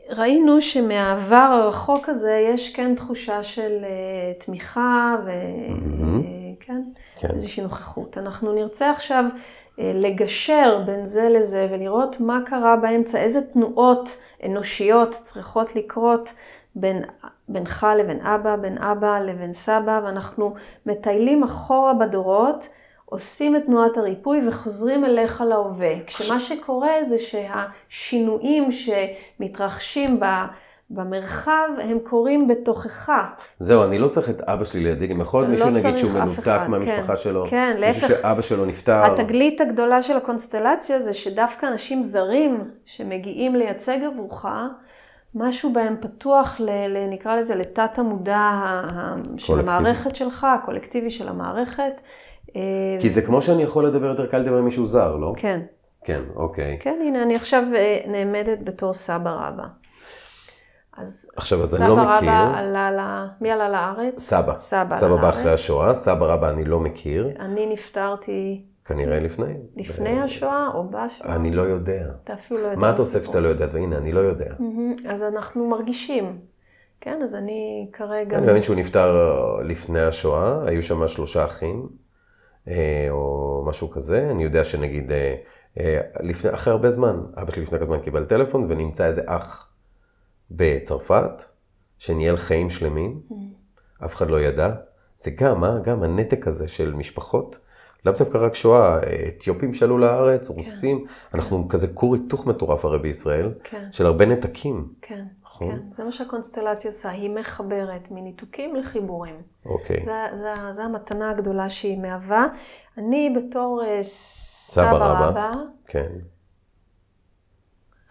[0.10, 6.82] ראינו שמהעבר הרחוק הזה יש כן תחושה של אה, תמיכה וכן,
[7.19, 7.30] כן.
[7.34, 8.17] איזושהי נוכחות.
[8.17, 9.26] אנחנו נרצה עכשיו
[9.80, 16.30] אה, לגשר בין זה לזה ולראות מה קרה באמצע, איזה תנועות אנושיות צריכות לקרות
[16.75, 17.03] בין,
[17.47, 20.53] בינך לבין אבא, בין אבא לבין סבא, ואנחנו
[20.86, 22.67] מטיילים אחורה בדורות.
[23.05, 25.93] עושים את תנועת הריפוי וחוזרים אליך להווה.
[26.07, 30.45] כשמה שקורה זה שהשינויים שמתרחשים ב-
[30.89, 33.12] במרחב, הם קורים בתוכך.
[33.59, 35.97] זהו, אני לא צריך את אבא שלי לידי, גם יכול להיות לא מישהו נגיד צריך
[35.97, 37.17] שהוא מנותק מהמשפחה כן.
[37.17, 37.45] שלו.
[37.49, 38.21] כן, מישהו להפך.
[38.21, 39.05] שאבא שלו נפטר.
[39.05, 44.45] התגלית הגדולה של הקונסטלציה זה שדווקא אנשים זרים שמגיעים לייצג עבורך,
[45.35, 48.51] משהו בהם פתוח, ל, ל, נקרא לזה, לתת המודע
[49.37, 49.59] של.
[49.59, 51.93] המערכת שלך, הקולקטיבי של המערכת.
[52.55, 52.61] אה,
[52.99, 55.33] כי זה כמו שאני יכול לדבר יותר קל לדבר עם מישהו זר, לא?
[55.37, 55.61] כן.
[56.03, 56.77] כן, אוקיי.
[56.79, 59.63] כן, הנה, אני עכשיו אה, נעמדת בתור סבא רבא.
[60.97, 62.57] אז עכשיו, אז אני סבא לא רבא מכיר.
[62.57, 63.27] עלה ל...
[63.41, 64.19] מי עלה לארץ?
[64.19, 64.57] סבא.
[64.57, 65.59] סבא סבא עלה בא אחרי לארץ.
[65.59, 69.53] השואה, סבא רבא אני לא מכיר, אני נפטרתי כנראה לפני.
[69.75, 71.35] לפני השואה או בשואה?
[71.35, 72.05] אני לא יודע.
[72.23, 72.79] אתה אפילו לא יודע.
[72.79, 73.19] מה אתה עושה.
[73.19, 73.67] כשאתה לא יודע?
[73.71, 74.53] והנה, אני לא יודע.
[75.09, 76.39] אז אנחנו מרגישים.
[77.01, 78.37] כן, אז אני כרגע...
[78.37, 81.87] אני מאמין שהוא נפטר אה, לפני השואה, היו שם שלושה אחים,
[82.67, 84.27] אה, או משהו כזה.
[84.31, 85.35] אני יודע שנגיד, אה,
[86.19, 89.73] לפני, אחרי הרבה זמן, אבא שלי לפני כמה זמן קיבל טלפון, ונמצא איזה אח
[90.51, 91.43] בצרפת,
[91.97, 93.21] שניהל חיים שלמים,
[94.05, 94.73] אף אחד לא ידע.
[95.15, 97.59] זה גם, אה, גם הנתק הזה של משפחות,
[98.05, 102.99] לאו דווקא רק שואה, אה, אתיופים שעלו לארץ, רוסים, אנחנו כזה כור היתוך מטורף הרי
[102.99, 105.71] בישראל, כן, של הרבה נתקים, כן, נכון?
[105.71, 105.79] כן.
[105.91, 109.35] זה מה שהקונסטלציה עושה, היא מחברת מניתוקים לחיבורים.
[109.65, 110.05] אוקיי.
[110.05, 112.47] זה, זה, זה המתנה הגדולה שהיא מהווה.
[112.97, 115.51] אני בתור אה, סבא רבא.
[115.87, 116.09] כן.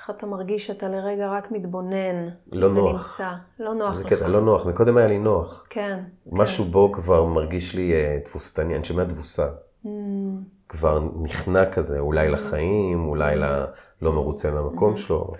[0.01, 3.21] איך אתה מרגיש שאתה לרגע רק מתבונן לא נוח.
[3.21, 3.33] ונמצא.
[3.59, 4.13] לא נוח זה לך.
[4.13, 5.67] קטע לא נוח, מקודם היה לי נוח.
[5.71, 5.99] כן.
[6.33, 9.47] משהו בו כבר מרגיש לי אה, תבוסתני, אני שומע תבוסה.
[9.85, 9.89] Mm,
[10.69, 13.37] כבר נכנע כזה, אולי לחיים, אולי
[14.03, 15.33] לא מרוצה מהמקום שלו.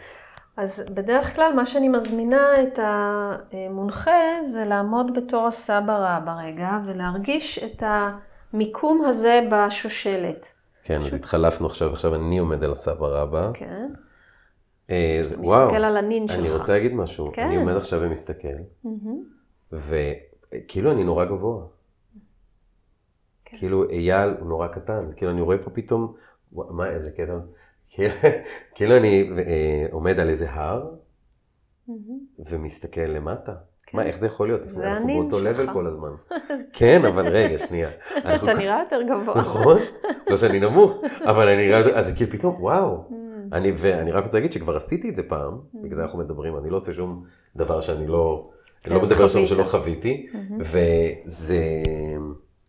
[0.57, 4.11] אז בדרך כלל מה שאני מזמינה את המונחה
[4.47, 10.53] זה לעמוד בתור הסבא רבא רגע ולהרגיש את המיקום הזה בשושלת.
[10.83, 13.51] כן, אז התחלפנו עכשיו, עכשיו אני עומד על הסבא רבא.
[13.55, 13.89] כן.
[14.91, 16.39] אה, זה- וואו, מסתכל על הנין שלך.
[16.39, 17.31] אני רוצה להגיד משהו.
[17.33, 17.47] כן.
[17.47, 18.49] אני עומד עכשיו ומסתכל,
[18.85, 19.23] מהמם.
[19.73, 21.63] וכאילו אני נורא גבוה.
[23.53, 23.59] כן.
[23.59, 26.15] כאילו אייל הוא נורא קטן, כאילו אני רואה פה פתאום,
[26.53, 27.39] מה, איזה קטע.
[27.91, 28.15] כאילו-
[28.75, 30.91] כאילו אני אה, עומד על איזה הר.
[32.39, 33.53] ומסתכל למטה.
[33.87, 33.97] כן.
[33.97, 34.61] מה, איך זה יכול להיות?
[34.69, 35.41] זה אנחנו באותו.
[35.41, 36.09] לבל כל הזמן.
[36.79, 37.91] כן, אבל רגע, שנייה.
[38.37, 39.41] אתה נראה יותר גבוה.
[39.41, 39.79] נכון?
[40.27, 40.93] לא שאני נמוך,
[41.25, 43.05] אבל אני נראה, אז כאילו פתאום, וואו.
[43.53, 46.71] אני, ואני רק רוצה להגיד שכבר עשיתי את זה פעם, בגלל זה אנחנו מדברים, אני
[46.71, 47.25] לא עושה שום
[47.57, 48.51] דבר שאני לא,
[48.83, 49.47] כן, לא מדבר שם.
[49.47, 50.27] שלא חוויתי,
[50.61, 51.59] וזה,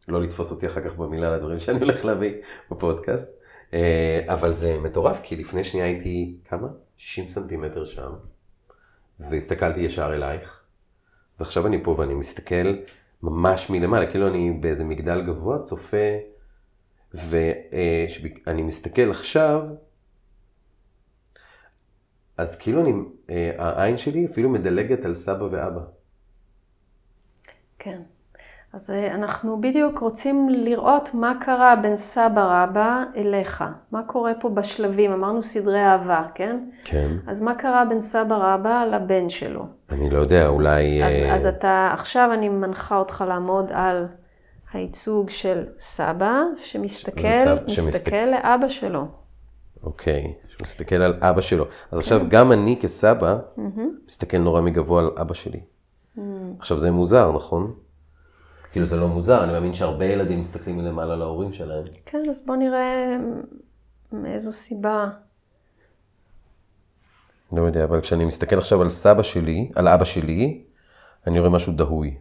[0.07, 2.33] לא לתפוס אותי אחר כך במילה על הדברים שאני הולך להביא
[2.71, 3.39] בפודקאסט,
[3.73, 6.67] אה, אבל זה מטורף, כי לפני שנייה הייתי, כמה?
[6.97, 8.11] 60 סנטימטר שם,
[9.19, 10.63] והסתכלתי ישר אלייך,
[11.39, 12.75] ועכשיו אני פה ואני מסתכל
[13.23, 15.97] ממש מלמעלה, כאילו אני באיזה מגדל גבוה, צופה,
[17.13, 19.61] ואני מסתכל עכשיו,
[22.37, 22.93] אז כאילו אני,
[23.29, 25.81] אה, העין שלי אפילו מדלגת על סבא ואבא.
[27.79, 28.01] כן.
[28.73, 33.63] אז אה, אנחנו בדיוק רוצים לראות מה קרה בין סבא רבא אליך.
[33.91, 35.11] מה קורה פה בשלבים?
[35.11, 36.59] אמרנו סדרי אהבה, כן?
[36.83, 37.11] כן.
[37.27, 39.65] אז מה קרה בין סבא רבא לבן שלו?
[39.91, 41.03] אני לא יודע, אולי...
[41.03, 44.07] אז, אה, אז אתה, עכשיו אני מנחה אותך לעמוד על
[44.73, 49.05] הייצוג של סבא, שמסתכל, סבא, שמסתכל- מסתכל לאבא שלו.
[49.83, 51.65] אוקיי, שמסתכל על אבא שלו.
[51.91, 53.37] אז עכשיו גם אני כסבא,
[54.07, 55.59] מסתכל נורא מגבוה על אבא שלי.
[56.59, 57.73] עכשיו זה מוזר, נכון?
[58.73, 61.83] כאילו זה לא מוזר, אני מאמין שהרבה ילדים מסתכלים מלמעלה על ההורים שלהם.
[62.05, 63.17] כן, אז בוא נראה
[64.11, 65.09] מאיזו סיבה.
[67.53, 70.63] לא יודע, אבל כשאני מסתכל עכשיו על סבא שלי, על אבא שלי,
[71.27, 72.17] אני רואה משהו דהוי.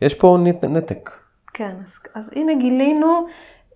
[0.00, 1.10] יש פה נט, נתק.
[1.54, 3.26] כן, אז, אז הנה גילינו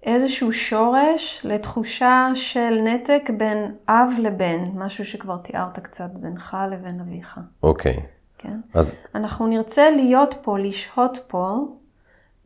[0.03, 7.41] איזשהו שורש לתחושה של נתק בין אב לבן, משהו שכבר תיארת קצת בינך לבין אביך,
[7.63, 8.07] אוקיי,
[8.39, 8.61] כן?
[8.75, 11.59] אז אנחנו נרצה להיות פה, לשהות פה,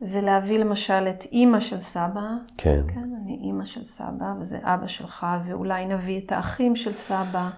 [0.01, 2.21] ולהביא למשל את אימא של סבא,
[2.57, 2.81] כן.
[2.93, 7.49] כן, אני אימא של סבא, וזה אבא שלך, ואולי נביא את האחים של סבא,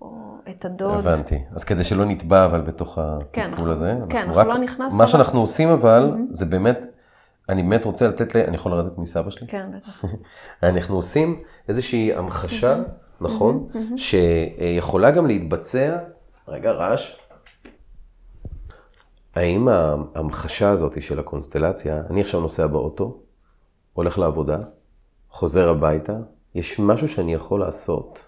[0.00, 0.10] או
[0.50, 0.98] את הדוד.
[1.06, 1.38] הבנתי.
[1.54, 3.02] אז כדי שלא נטבע אבל בתוך כן,
[3.42, 6.86] הטיפול אנחנו- הזה, כן, אנחנו רק, לא נכנסנו מה שאנחנו עושים אבל, זה באמת,
[7.48, 8.38] אני באמת רוצה לתת ל...
[8.38, 9.46] אני יכול לרדת מסבא שלי?
[9.46, 10.04] כן, בטח.
[10.62, 12.76] אנחנו עושים איזושהי המחשה,
[13.20, 13.68] נכון?
[13.96, 15.96] שיכולה גם להתבצע,
[16.48, 17.16] רגע, רעש.
[19.36, 23.22] האם ההמחשה הזאת של הקונסטלציה, אני עכשיו נוסע באוטו,
[23.92, 24.58] הולך לעבודה,
[25.30, 26.16] חוזר הביתה,
[26.54, 28.26] יש משהו שאני יכול לעשות,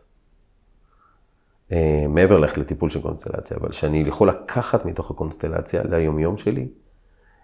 [1.73, 6.69] אה, מעבר ללכת לטיפול של קונסטלציה, אבל שאני יכול לקחת מתוך הקונסטלציה ליומיום שלי,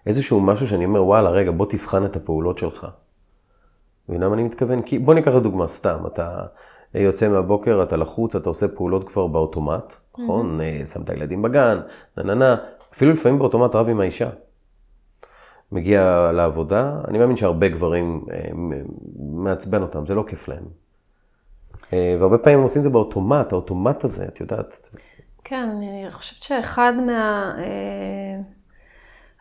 [0.05, 2.87] איזשהו משהו שאני אומר, וואלה, רגע, בוא תבחן את הפעולות שלך.
[4.09, 4.81] מבינה מה אני מתכוון?
[4.81, 6.45] כי בוא ניקח לדוגמה, סתם, אתה
[6.93, 10.61] יוצא מהבוקר, אתה לחוץ, אתה עושה פעולות כבר באוטומט, נכון?
[10.61, 11.79] אה, שם את הילדים בגן,
[12.17, 12.55] נה נה נה,
[12.95, 14.29] אפילו לפעמים באוטומט רב עם האישה.
[15.71, 18.49] מגיע לעבודה, אני מאמין שהרבה גברים אה,
[19.19, 20.63] מעצבן אותם, זה לא כיף להם.
[21.93, 24.89] אה, והרבה פעמים הם עושים את זה באוטומט, האוטומט הזה, את יודעת.
[25.43, 27.55] כן, אני חושבת שאחד מה...
[27.57, 28.41] אה,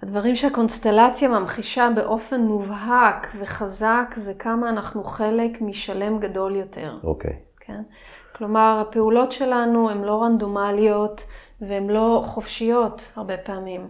[0.02, 7.36] הדברים שהקונסטלציה ממחישה באופן מובהק וחזק זה כמה אנחנו חלק משלם גדול יותר, אוקיי.
[7.60, 7.82] כן?
[8.36, 11.24] כלומר, הפעולות שלנו הן לא רנדומליות
[11.60, 13.88] והן לא חופשיות הרבה פעמים.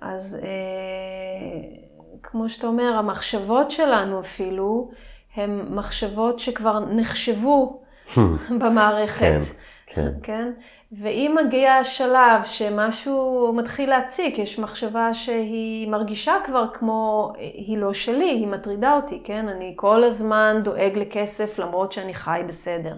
[0.00, 1.78] אז אה,
[2.22, 4.90] כמו שאתה אומר, המחשבות שלנו אפילו,
[5.36, 7.82] הן מחשבות שכבר נחשבו
[8.60, 9.22] במערכת.
[9.22, 9.40] כן,
[9.86, 10.12] כן.
[10.22, 10.52] כן?
[10.92, 18.30] ואם מגיע השלב שמשהו מתחיל להציק, יש מחשבה שהיא מרגישה כבר כמו, היא לא שלי,
[18.30, 19.48] היא מטרידה אותי, כן?
[19.48, 22.94] אני כל הזמן דואג לכסף למרות שאני חי בסדר.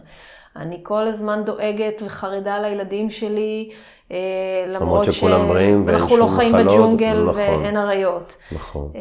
[0.57, 3.71] אני כל הזמן דואגת וחרדה לילדים שלי,
[4.13, 4.17] אה,
[4.67, 7.35] למרות שכולם בריאים ואין לא שום חיים מחלות, בג'ונגל נכון.
[7.63, 8.37] ואין אריות.
[8.53, 8.91] נכון.
[8.95, 9.01] אה,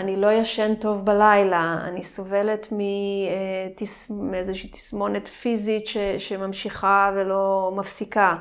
[0.00, 8.36] אני לא ישן טוב בלילה, אני סובלת מתס- מאיזושהי תסמונת פיזית ש, שממשיכה ולא מפסיקה.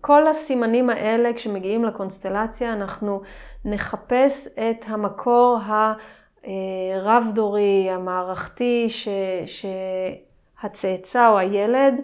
[0.00, 3.20] כל הסימנים האלה, כשמגיעים לקונסטלציה, אנחנו
[3.64, 5.58] נחפש את המקור
[6.44, 9.08] הרב-דורי, המערכתי, ש,
[10.66, 11.94] שהצאצא או הילד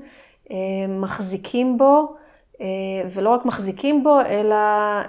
[0.51, 0.57] אה,
[0.89, 2.17] מחזיקים בו,
[2.61, 2.67] אה,
[3.15, 4.57] ולא רק מחזיקים בו, אלא,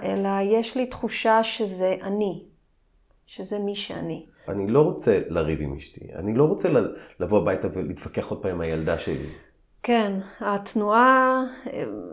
[0.02, 2.42] אלא יש לי תחושה שזה אני,
[3.26, 4.26] שזה מי שאני.
[4.48, 6.68] אני לא רוצה לריב עם אשתי, אני לא רוצה
[7.20, 9.28] לבוא הביתה ולהתווכח עוד פעם עם הילדה שלי.
[9.82, 11.44] כן, התנועה,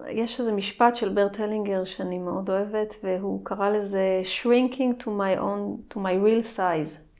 [0.09, 5.39] יש איזה משפט של ברט הלינגר שאני מאוד אוהבת, והוא קרא לזה shrinking to my
[5.39, 7.10] own, to my real size.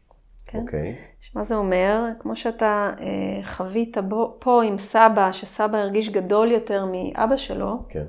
[0.52, 0.60] כן?
[0.60, 0.96] אוקיי.
[1.36, 2.00] מה זה אומר?
[2.20, 8.06] כמו שאתה אה, חווית בו, פה עם סבא, שסבא הרגיש גדול יותר מאבא שלו, כן.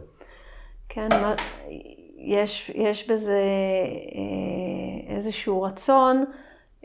[0.88, 1.34] כן, מה,
[2.18, 3.42] יש, יש בזה
[4.14, 6.24] אה, איזשהו רצון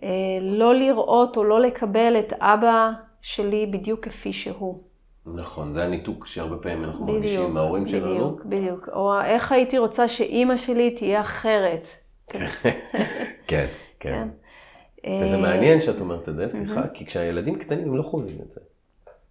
[0.03, 0.09] אה,
[0.41, 2.91] לא לראות או לא לקבל את אבא
[3.21, 4.83] שלי בדיוק כפי שהוא.
[5.25, 8.13] נכון, זה הניתוק שהרבה פעמים אנחנו בדיוק, מרגישים מההורים שלנו.
[8.13, 8.89] בדיוק, בדיוק.
[8.93, 11.87] או איך הייתי רוצה שאימא שלי תהיה אחרת.
[13.47, 13.65] כן,
[13.99, 14.13] כן.
[14.13, 14.23] אה,
[15.23, 18.61] וזה מעניין שאת אומרת את זה, סליחה, כי כשהילדים קטנים הם לא חווים את זה,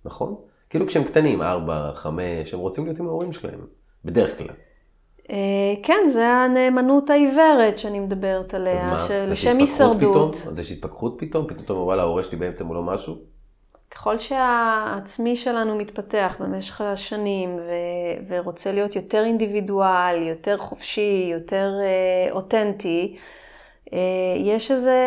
[0.04, 0.34] נכון?
[0.70, 3.60] כאילו כשהם קטנים, ארבע, חמש, הם רוצים להיות עם ההורים שלהם,
[4.04, 4.54] בדרך כלל.
[5.30, 5.36] אה,
[5.82, 9.04] כן, זה הנאמנות העיוורת שאני מדברת עליה, מה?
[9.04, 10.36] אז יש לשם התפכחות הישרדות.
[10.48, 11.46] אז יש התפכחות פתאום?
[11.46, 13.16] פתאום אתה אומר, וואלה, ההורה שלי באמצע מולו משהו?
[13.90, 22.32] ככל שהעצמי שלנו מתפתח במשך השנים ו- ורוצה להיות יותר אינדיבידואל, יותר חופשי, יותר אה,
[22.32, 23.20] אותנטי, אה,
[24.36, 24.98] יש איזה,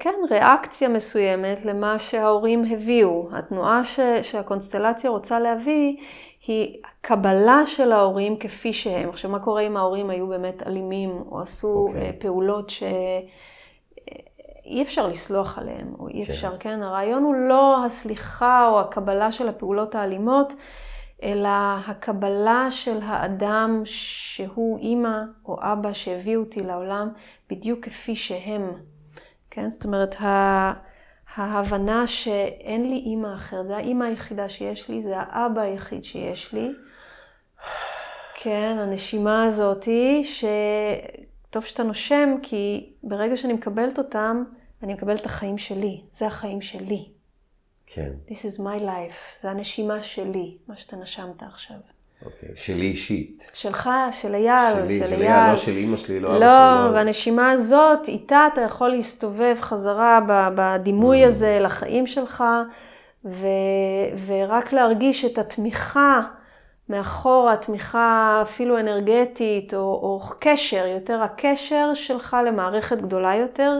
[0.00, 3.28] כן, ריאקציה מסוימת למה שההורים הביאו.
[3.32, 5.96] התנועה ש- שהקונסטלציה רוצה להביא
[6.46, 9.08] היא קבלה של ההורים כפי שהם.
[9.08, 12.00] עכשיו, מה קורה אם ההורים היו באמת אלימים או עשו אוקיי.
[12.00, 12.82] אה, פעולות ש...
[14.66, 16.32] אי אפשר לסלוח עליהם, או אי כן.
[16.32, 16.82] אפשר, כן?
[16.82, 20.52] הרעיון הוא לא הסליחה או הקבלה של הפעולות האלימות,
[21.22, 21.48] אלא
[21.86, 27.08] הקבלה של האדם שהוא אימא או אבא שהביאו אותי לעולם
[27.50, 28.72] בדיוק כפי שהם.
[29.50, 29.70] כן?
[29.70, 30.14] זאת אומרת,
[31.34, 36.70] ההבנה שאין לי אימא אחרת, זה האימא היחידה שיש לי, זה האבא היחיד שיש לי.
[38.42, 44.44] כן, הנשימה הזאתי, שטוב שאתה נושם, כי ברגע שאני מקבלת אותם,
[44.82, 46.02] אני מקבלת את החיים שלי.
[46.18, 47.19] זה החיים שלי.
[47.94, 48.10] כן.
[48.28, 51.76] This is my life, זה הנשימה שלי, מה שאתה נשמת עכשיו.
[52.24, 53.50] אוקיי, שלי אישית.
[53.54, 55.22] שלך, של אייל, שלי, של של אייל.
[55.32, 56.44] אייל, לא של אימא שלי, לא אבא שלי.
[56.46, 60.20] לא, והנשימה הזאת, איתה אתה יכול להסתובב חזרה
[60.56, 61.28] בדימוי Mm.
[61.28, 62.44] הזה לחיים שלך,
[63.24, 63.46] ו-
[64.26, 66.20] ורק להרגיש את התמיכה
[66.88, 73.78] מאחורה, תמיכה אפילו אנרגטית, או, או קשר, יותר הקשר שלך למערכת גדולה יותר,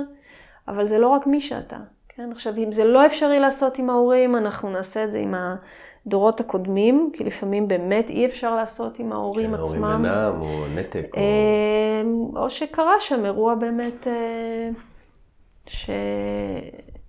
[0.68, 1.76] אבל זה לא רק מי שאתה.
[2.20, 2.32] כן?
[2.32, 5.34] עכשיו, אם זה לא אפשרי לעשות עם ההורים, אנחנו נעשה את זה עם
[6.06, 9.84] הדורות הקודמים, כי לפעמים באמת אי אפשר לעשות עם ההורים כן, עצמם.
[9.84, 11.18] ההורים אינם, או נתק, או...
[11.20, 14.70] אה, או שקרה שם אירוע באמת אה,
[15.66, 15.90] ש...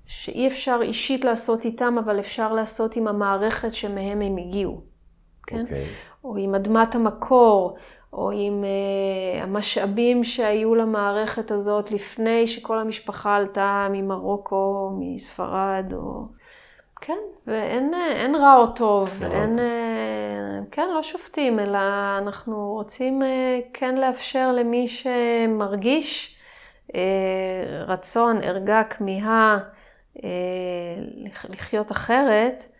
[0.07, 4.81] שאי אפשר אישית לעשות איתם, אבל אפשר לעשות עם המערכת שמהם הם הגיעו,
[5.47, 5.61] כן?
[5.61, 5.85] אוקיי.
[6.23, 7.75] או עם אדמת המקור,
[8.13, 16.25] או עם uh, המשאבים שהיו למערכת הזאת לפני שכל המשפחה עלתה ממרוקו, מספרד, או...
[17.01, 19.59] כן, ואין אה, רע או טוב, אין רע או אין.
[19.59, 21.79] אה, כן, לא שופטים, אלא
[22.17, 23.21] אנחנו רוצים
[23.73, 26.35] כן לאפשר למי שמרגיש
[27.87, 29.59] רצון, ערגה, כמיהה,
[31.15, 32.70] לח- לחיות אחרת,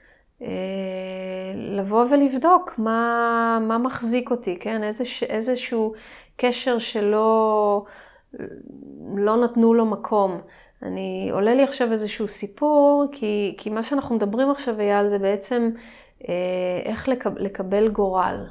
[1.56, 4.84] לבוא ולבדוק מה, מה מחזיק אותי, כן?
[4.84, 5.94] איזה, איזשהו
[6.38, 7.86] קשר שלא
[9.16, 10.42] לא נתנו לו מקום.
[10.84, 15.70] אני, עולה לי עכשיו איזשהו סיפור, כי, כי מה שאנחנו מדברים עכשיו, אייל, זה בעצם
[16.30, 16.34] אה,
[16.86, 18.46] איך לקב, לקבל גורל.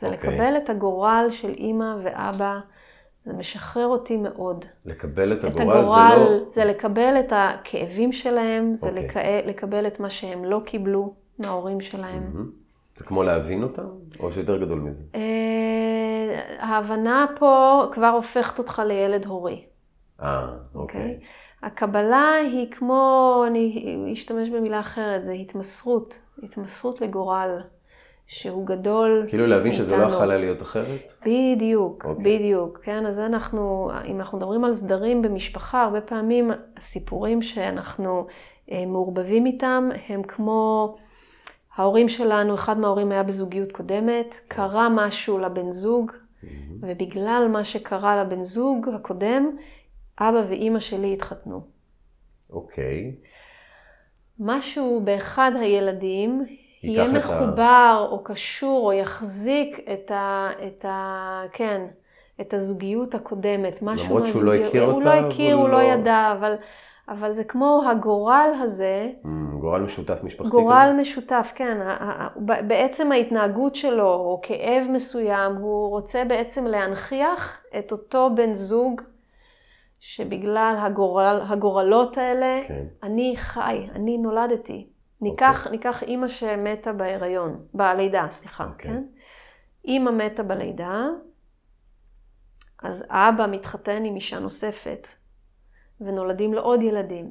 [0.00, 0.30] זה אוקיי.
[0.30, 2.58] לקבל את הגורל של אימא ואבא,
[3.24, 4.64] זה משחרר אותי מאוד.
[4.84, 6.24] לקבל את את הגורל, הגורל,
[6.54, 6.64] זה לא...
[6.64, 9.04] זה לקבל את הכאבים שלהם, זה אוקיי.
[9.04, 9.16] לק...
[9.46, 12.50] לקבל את מה שהם לא קיבלו מההורים שלהם.
[12.96, 13.88] זה כמו להבין אותם,
[14.20, 15.02] או שיותר גדול מזה?
[15.14, 19.64] אה, ההבנה פה כבר הופכת אותך לילד הורי.
[20.22, 21.00] אה, אוקיי?
[21.00, 21.20] אוקיי.
[21.62, 27.60] הקבלה היא כמו, אני אשתמש במילה אחרת, זה התמסרות, התמסרות לגורל,
[28.26, 30.02] שהוא גדול כאילו להבין שזה לא.
[30.02, 31.12] יכול היה להיות אחרת?
[31.22, 32.38] בדיוק, אוקיי.
[32.38, 38.26] בדיוק, כן, אז אנחנו, אם אנחנו מדברים על סדרים במשפחה, הרבה פעמים הסיפורים שאנחנו
[38.72, 40.96] אה, מעורבבים איתם הם כמו
[41.76, 46.12] ההורים שלנו, אחד מההורים היה בזוגיות קודמת, קרה משהו לבן זוג,
[46.80, 49.56] ובגלל מה שקרה לבן זוג הקודם,
[50.20, 51.60] אבא ואימא שלי התחתנו.
[52.50, 53.14] אוקיי.
[54.40, 56.44] משהו באחד הילדים
[56.82, 60.50] יהיה את ה- מחובר או קשור או יחזיק את ה...
[60.66, 61.42] את ה...
[61.52, 61.86] כן,
[62.40, 63.78] את הזוגיות הקודמת.
[63.82, 66.54] משהו למרות שהוא לא מהזוגיות- הכיר הוא אותה, לא הכיר, הוא לא לא- ידע, אבל,
[67.08, 71.00] אבל זה כמו הגורל הזה, אמ, גורל משותף משפחתי גורל כזה?
[71.00, 71.78] משותף, כן.
[72.68, 79.02] בעצם ההתנהגות שלו, או כאב מסוים, הוא רוצה בעצם להנכיח את אותו בן זוג,
[80.00, 82.86] שבגלל הגורל, הגורלות האלה, כן.
[83.02, 84.86] אני חי, אני נולדתי.
[85.20, 88.90] ניקח, ניקח אימא שמתה בהיריון, בלידה, סליחה, אוקיי.
[88.90, 89.02] כן?
[89.84, 91.06] אימא מתה בלידה,
[92.82, 95.06] אז אבא מתחתן עם אישה נוספת,
[96.00, 97.26] ונולדים לו עוד ילדים.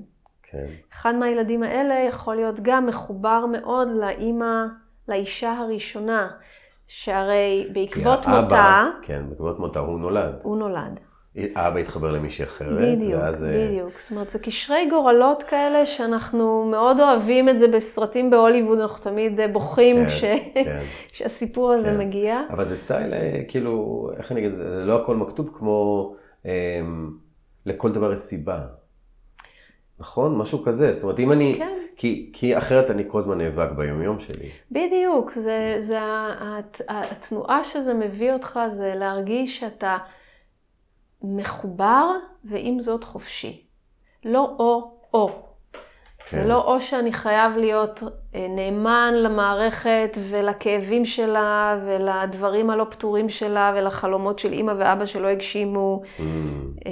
[0.52, 0.66] כן.
[0.94, 4.66] אחד מהילדים האלה יכול להיות גם מחובר מאוד לאימא,
[5.08, 6.28] לאישה הראשונה,
[6.88, 10.34] שהרי בעקבות האבא- מותה, כן, בעקבות מותה הוא נולד.
[10.44, 11.00] הוא נולד.
[11.56, 13.44] האבא התחבר למישהי אחרת, בדיוק, ואז...
[13.46, 14.00] אה, בדיוק.
[14.00, 19.40] זאת אומרת, זה קשרי גורלות כאלה שאנחנו מאוד אוהבים את זה בסרטים בהוליווד, אנחנו תמיד
[19.40, 20.24] אה, בוכים כן, כש...
[20.54, 20.80] כן.
[21.12, 21.98] כשהסיפור הזה כן.
[21.98, 22.42] מגיע.
[22.50, 27.12] אבל זה סטייל, אה, כאילו, איך אני אגיד זה לא הכל מכתוב כמו אמ,
[27.66, 28.62] לכל דבר יש סיבה.
[30.00, 30.38] נכון?
[30.38, 30.94] משהו כזה.
[30.94, 31.54] זאת אומרת, אם אני...
[31.58, 31.78] כן.
[31.96, 34.50] כי, כי אחרת אני כל הזמן נאבק ביומיום שלי.
[34.72, 35.98] בדיוק, זה, זה
[36.40, 39.98] הת- התנועה שזה מביא אותך זה להרגיש שאתה
[41.22, 42.12] מחובר
[42.44, 43.66] ועם זאת חופשי.
[44.26, 45.45] לא או-או.
[46.30, 46.42] כן.
[46.42, 48.04] זה לא או שאני חייב להיות
[48.36, 56.02] אה, נאמן למערכת ולכאבים שלה ולדברים הלא פתורים שלה ולחלומות של אימא ואבא שלא הגשימו
[56.20, 56.26] אמ,
[56.86, 56.92] אה,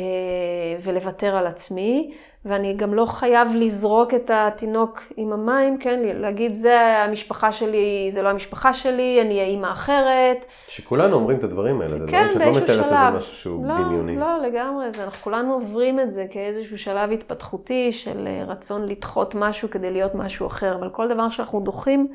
[0.84, 2.14] ולוותר על עצמי.
[2.46, 6.00] ואני גם לא חייב לזרוק את התינוק עם המים, כן?
[6.04, 10.46] להגיד זה המשפחה שלי, זה לא המשפחה שלי, אני אהיה אימא אחרת.
[10.68, 13.18] שכולנו אומרים את הדברים האלה, זה כן, דברים שאת לא מתארת איזה.
[13.18, 14.16] משהו שהוא לא, דמיוני.
[14.16, 14.92] לא, לגמרי.
[14.92, 19.92] זה, אנחנו כולנו עוברים את זה כאיזשהו שלב התפתחותי של אה, רצון לדחות משהו כדי
[19.92, 20.76] להיות משהו אחר.
[20.76, 22.08] אבל כל דבר שאנחנו דוחים,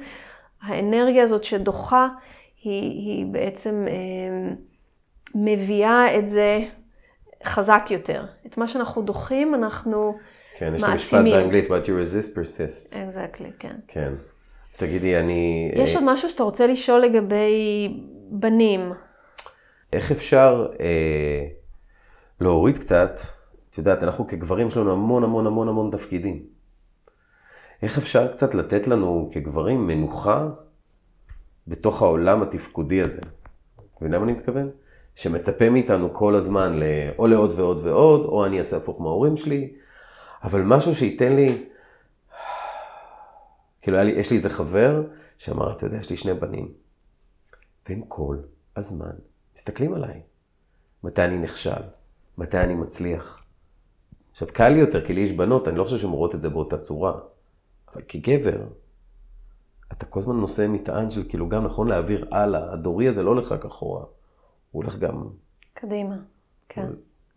[0.63, 2.09] האנרגיה הזאת שדוחה,
[2.63, 4.53] היא, היא בעצם אה,
[5.35, 6.61] מביאה את זה
[7.45, 8.25] חזק יותר.
[8.49, 10.19] את מה שאנחנו דוחים, אנחנו
[10.59, 11.27] כן, יש את מעצימים.
[11.27, 12.97] המשפט באנגלית, what you resist persist.
[12.97, 13.77] אקזקטלי, כן.
[13.89, 14.13] כן.
[14.77, 15.73] תגידי, אני...
[15.75, 17.89] יש אה, עוד משהו שאתה רוצה לשאול לגבי
[18.31, 18.93] בנים.
[19.93, 21.47] איך אפשר אה,
[22.41, 23.21] להוריד קצת,
[23.71, 26.43] את יודעת, אנחנו כגברים יש לנו המון המון המון המון תפקידים.
[27.83, 30.49] איך אפשר קצת לתת לנו כגברים מנוחה
[31.67, 33.21] בתוך העולם התפקודי הזה?
[34.01, 34.71] מבינה מה אני מתכוון?
[35.19, 36.83] שמצפה מאיתנו כל הזמן ל...
[37.19, 39.73] או לעוד ועוד ועוד, או אני אעשה הפוך מההורים שלי,
[40.43, 41.65] אבל משהו שייתן לי...
[43.83, 45.03] כאילו, לי, יש לי איזה חבר
[45.39, 46.73] שאמר, אתה יודע, יש לי שני בנים,
[47.89, 48.37] והם כל
[48.77, 49.11] הזמן
[49.57, 50.23] מסתכלים עליי.
[51.05, 51.83] מתי אני נכשל?
[52.39, 53.43] מתי אני מצליח?
[54.31, 56.49] עכשיו, קל לי יותר, כי לי יש בנות, אני לא חושב שהן רואות את זה
[56.49, 57.13] באותה צורה.
[57.93, 58.61] אבל כגבר,
[59.93, 63.53] אתה כל הזמן נושא מטען של כאילו גם נכון להעביר הלאה, הדורי הזה לא הולך
[63.53, 64.05] רק אחורה,
[64.71, 65.23] הוא הולך גם,
[65.75, 66.17] קדימה.
[66.69, 66.87] כן,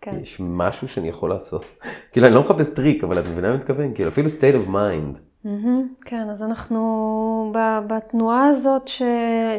[0.01, 0.19] כן.
[0.21, 1.65] יש משהו שאני יכול לעשות.
[2.11, 3.93] כאילו, אני לא מחפש טריק, אבל את מבינה מה אני מתכוון?
[3.93, 5.19] כאילו, אפילו state of mind.
[5.43, 7.53] מהמם, כן, אז אנחנו
[7.87, 9.01] בתנועה הזאת ש,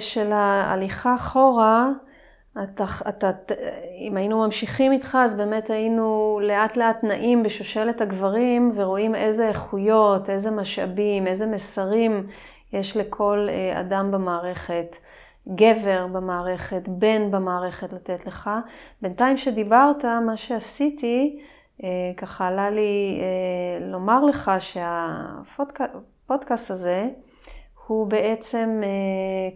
[0.00, 1.90] של ההליכה אחורה,
[2.62, 3.30] אתה, אתה,
[3.98, 10.30] אם היינו ממשיכים איתך, אז באמת היינו לאט לאט נעים בשושלת הגברים ורואים איזה איכויות,
[10.30, 12.26] איזה משאבים, איזה מסרים
[12.72, 14.96] יש לכל אה, אדם במערכת,
[15.48, 18.50] גבר במערכת, בן במערכת לתת לך.
[19.02, 21.38] בינתיים שדיברת, מה שעשיתי,
[21.84, 27.08] אה, ככה עלה לי אה, לומר לך שהפודקאסט הזה
[27.86, 28.88] הוא בעצם אה,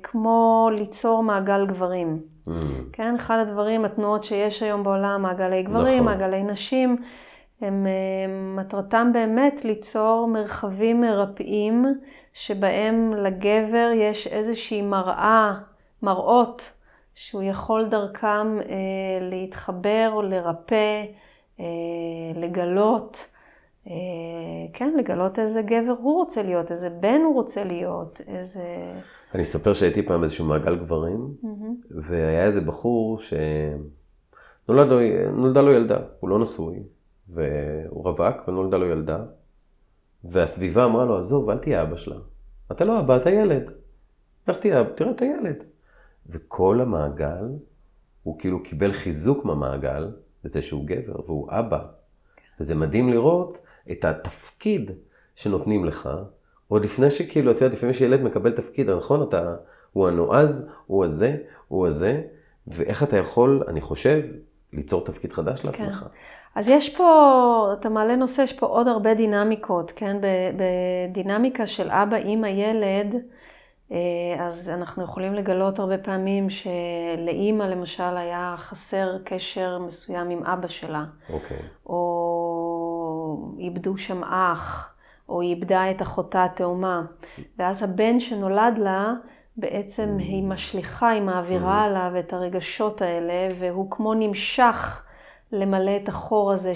[0.02, 2.20] כמו ליצור מעגל גברים.
[2.48, 2.50] Mm,
[2.92, 6.18] כן, אחד הדברים, התנועות שיש היום בעולם, מעגלי גברים, נכון.
[6.18, 6.96] מעגלי נשים,
[7.60, 7.86] הם
[8.56, 11.86] מטרתם באמת ליצור מרחבים מרפאים,
[12.32, 15.54] שבהם לגבר יש איזושהי מראה,
[16.02, 16.72] מראות,
[17.14, 21.04] שהוא יכול דרכם אה, להתחבר לרפא,
[21.60, 21.64] אה,
[22.34, 23.26] לגלות,
[23.86, 23.92] אה,
[24.72, 28.62] כן, לגלות איזה גבר הוא רוצה להיות, איזה בן הוא רוצה להיות, איזה...
[29.34, 31.34] אני אספר שהייתי פעם באיזשהו מעגל גברים,
[31.90, 33.18] והיה איזה בחור
[34.68, 34.84] שנולדה
[35.62, 36.82] לו, ילדה, הוא לא נשוי,
[37.28, 39.18] והוא רווק ונולדה לו ילדה,
[40.24, 42.16] והסביבה אמרה לו, עזוב, אל תהיה אבא שלה.
[42.72, 43.70] אתה לא אבא, אתה ילד.
[44.48, 45.64] לך תהיה תראה את הילד.
[46.30, 47.44] וכל המעגל,
[48.22, 50.08] הוא כאילו קיבל חיזוק מהמעגל,
[50.44, 51.78] לזה שהוא גבר, והוא אבא.
[52.60, 53.58] וזה מדהים לראות
[53.90, 54.90] את התפקיד
[55.34, 56.08] שנותנים לך,
[56.68, 59.22] עוד לפני שכאילו, אתה יודע, לפעמים שילד מקבל תפקיד, נכון?
[59.22, 59.56] אתה,
[59.92, 61.36] הוא הנועז, הוא הזה,
[61.68, 62.22] הוא הזה,
[62.66, 64.22] ואיך אתה יכול, אני חושב,
[64.72, 66.04] ליצור תפקיד חדש לעצמך.
[66.54, 70.16] אז יש פה, אתה מעלה נושא, יש פה עוד הרבה דינמיקות, כן?
[70.56, 73.14] בדינמיקה של אבא, אימא, ילד,
[74.38, 81.04] אז אנחנו יכולים לגלות הרבה פעמים שלאימא למשל היה חסר קשר מסוים עם אבא שלה,
[81.30, 81.58] אוקיי.
[81.86, 84.94] או איבדו שם אח,
[85.28, 87.02] או איבדה את אחותה התאומה.
[87.58, 89.12] ואז הבן שנולד לה,
[89.56, 95.05] בעצם היא משליכה, היא מעבירה עליו את הרגשות האלה, והוא כמו נמשך
[95.52, 96.72] למלא את החור הזה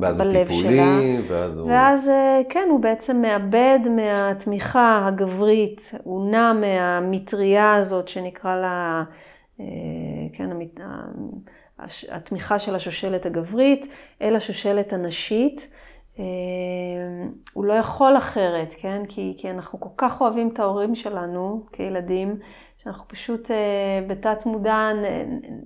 [0.00, 0.58] ואז הוא שבלב שלה.
[0.60, 1.70] טיפולי, ואז הוא...
[1.70, 9.02] ואז אה, כן, הוא בעצם מאבד מהתמיכה הגברית, הוא נע מהמטריה הזאת שנקרא לה,
[9.60, 9.64] אה,
[10.32, 10.80] כן, המת-
[12.08, 13.86] התמיכה של השושלת הגברית,
[14.22, 15.68] אל השושלת הנשית.
[16.18, 16.24] אה,
[17.52, 19.02] הוא לא יכול אחרת, כן?
[19.08, 22.36] כי, כי אנחנו כל כך אוהבים את ההורים שלנו כילדים,
[22.86, 24.90] שאנחנו פשוט אה, בתת מודע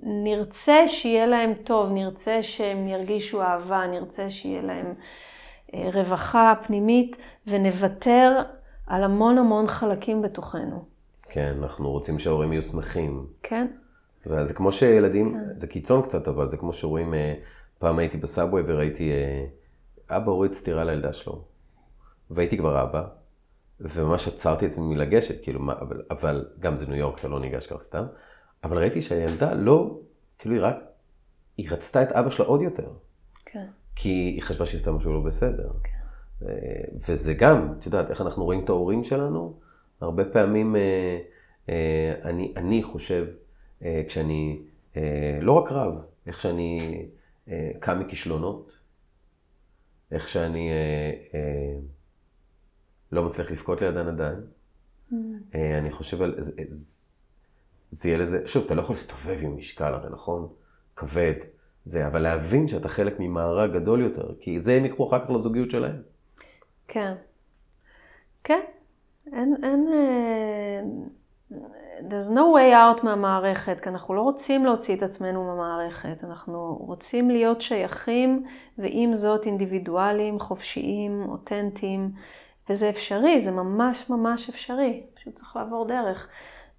[0.03, 4.93] נרצה שיהיה להם טוב, נרצה שהם ירגישו אהבה, נרצה שיהיה להם
[5.73, 7.17] אה, רווחה פנימית,
[7.47, 8.41] ונוותר
[8.87, 10.85] על המון המון חלקים בתוכנו,
[11.29, 13.25] כן, אנחנו רוצים שההורים יהיו שמחים.
[13.43, 13.67] כן?
[14.25, 17.33] וזה כמו שילדים, זה קיצון קצת, אבל זה כמו שרואים, אה,
[17.79, 19.11] פעם הייתי בסאבווי וראיתי,
[20.09, 21.41] אבא הוריד סטירה לילדה שלו.
[22.31, 23.03] והייתי כבר אבא,
[23.81, 27.39] וממש עצרתי את עצמי מלגשת, כאילו, מה, אבל, אבל גם זה ניו יורק, אתה לא
[27.39, 28.05] ניגש ככה סתם.
[28.63, 29.99] אבל ראיתי שהילדה לא,
[30.39, 30.75] כאילו היא רק,
[31.57, 32.87] היא רצתה את אבא שלה עוד יותר.
[33.45, 33.65] כן.
[33.95, 35.71] כי היא חשבה שהיא עשתה משהו לא בסדר.
[36.45, 36.47] אה,
[37.09, 39.59] וזה גם, את יודעת, איך אנחנו רואים את ההורים שלנו,
[40.01, 41.19] הרבה פעמים אה,
[41.69, 43.27] אה, אני, אני חושב,
[43.83, 44.61] אה, כשאני,
[44.97, 45.93] אה, לא רק רב,
[46.27, 47.05] איך שאני
[47.47, 48.77] אה, קם מכישלונות,
[50.11, 50.69] איך שאני
[53.11, 54.39] לא מצליח לבכות לידן עדיין.
[55.55, 56.35] אה, אני חושב על...
[56.37, 57.21] זה, זה,
[57.89, 58.47] זה יהיה לזה...
[58.47, 60.47] שוב, אתה לא יכול להסתובב עם משקל הרי, נכון?
[60.95, 61.33] כבד.
[61.85, 65.71] זה, אבל להבין שאתה חלק ממארג גדול יותר, כי זה הם יקחו אחר כך לזוגיות
[65.71, 66.01] שלהם.
[66.87, 67.13] כן.
[68.43, 68.59] כן.
[69.33, 70.81] אין, אין, אה,
[71.99, 77.29] there's no way out מהמערכת, כי אנחנו לא רוצים להוציא את עצמנו מהמערכת, אנחנו רוצים
[77.29, 78.43] להיות שייכים,
[78.77, 82.11] ועם זאת אינדיבידואלים, חופשיים, אותנטיים,
[82.71, 86.27] וזה אפשרי, זה ממש ממש אפשרי, פשוט צריך לעבור דרך.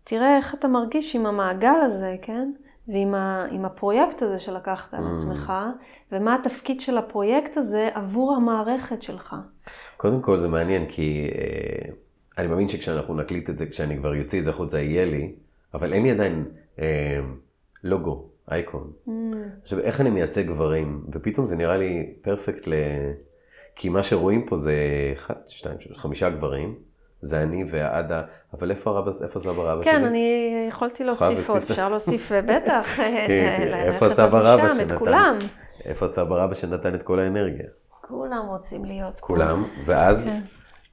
[0.04, 2.50] תראה איך אתה מרגיש עם המעגל הזה, כן?
[2.88, 5.14] ועם ה, הפרויקט הזה שלקחת על Mm.
[5.14, 5.52] עצמך,
[6.12, 9.36] ומה התפקיד של הפרויקט הזה עבור המערכת שלך.
[9.96, 11.90] קודם כל זה מעניין, כי אה,
[12.38, 15.32] אני מאמין שכשאנחנו נקליט את זה, כשאני כבר יוציא את זה החוצה, יהיה לי,
[15.74, 16.44] אבל אין לי עדיין
[16.78, 17.20] אה,
[17.84, 18.92] לוגו, אייקון.
[19.06, 19.10] Mm.
[19.62, 22.72] עכשיו, איך אני מייצג גברים, ופתאום זה נראה לי פרפקט ל...
[23.76, 24.74] כי מה שרואים פה זה
[25.12, 26.74] אחד, שתיים, שלוש, חמישה גברים,
[27.20, 28.22] זה אני והעדה,
[28.54, 29.92] אבל איפה הרבא, איפה סבא רבא שלי?
[29.92, 31.56] כן, אני יכולתי להוסיף עוד.
[31.56, 34.98] אפשר להוסיף אה, בטח, אה, כן, איפה עוד רבא את שנתן?
[34.98, 35.38] כולם.
[35.84, 37.66] איפה סבא רבא שנתן את כל האנרגיה?
[38.00, 39.20] כולם רוצים להיות.
[39.20, 40.40] כולם, ואז, כן.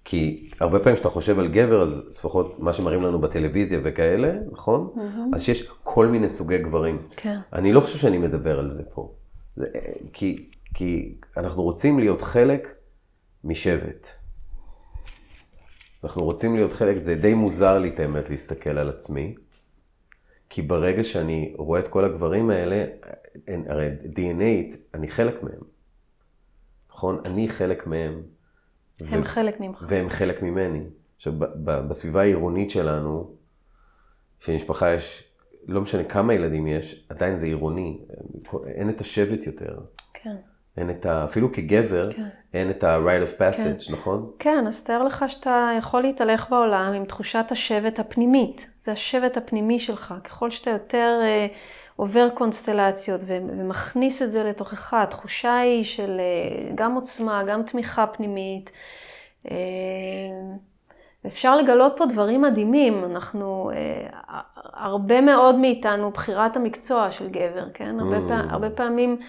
[0.06, 4.94] כי הרבה פעמים כשאתה חושב על גבר, אז לפחות מה שמראים לנו בטלוויזיה וכאלה, נכון?
[5.34, 7.08] אז שיש כל מיני סוגי גברים.
[7.12, 7.40] כן.
[7.54, 9.12] אני לא חושב שאני מדבר על זה פה.
[9.56, 9.68] זה,
[10.14, 12.76] כי, כי אנחנו רוצים להיות חלק
[13.44, 14.08] משבט.
[16.04, 19.36] אנחנו רוצים להיות חלק, זה די מוזר לי את האמת להסתכל על עצמי,
[20.50, 22.86] כי ברגע שאני רואה את כל הגברים האלה,
[23.48, 25.62] הרי DNA, אני חלק מהם.
[26.90, 27.22] נכון?
[27.26, 28.22] אני חלק מהם.
[29.00, 29.86] הם חלק ממך.
[29.88, 30.84] והם חלק ממני.
[31.16, 33.36] עכשיו, בסביבה העירונית שלנו,
[34.40, 35.24] שלמשפחה יש,
[35.68, 38.00] לא משנה כמה ילדים יש, עדיין זה עירוני.
[38.68, 39.80] אין את השבט יותר.
[40.80, 40.90] כן.
[40.90, 41.24] אין את ה...
[41.26, 42.28] אפילו כגבר, כן.
[42.54, 44.32] אין את ה-rite of passage, נכון?
[44.40, 48.68] כן, אז תאר לך שאתה יכול להתהלך בעולם עם תחושת השבט הפנימית.
[48.86, 50.14] זה השבט הפנימי שלך.
[50.24, 51.48] ככל שאתה יותר אה,
[51.96, 58.08] עובר קונסטלציות ו- ומכניס את זה לתוכך, התחושה היא של אה, גם עוצמה, גם תמיכה
[58.08, 58.72] פנימית.
[59.52, 59.56] אה,
[61.28, 63.06] אפשר לגלות פה דברים מדהימים.
[63.06, 64.08] אנחנו, אה,
[64.74, 68.00] הרבה מאוד מאיתנו, בחירת המקצוע של גבר, כן?
[68.00, 68.20] הרבה, Mm.
[68.30, 69.20] פעמים, הרבה פעמים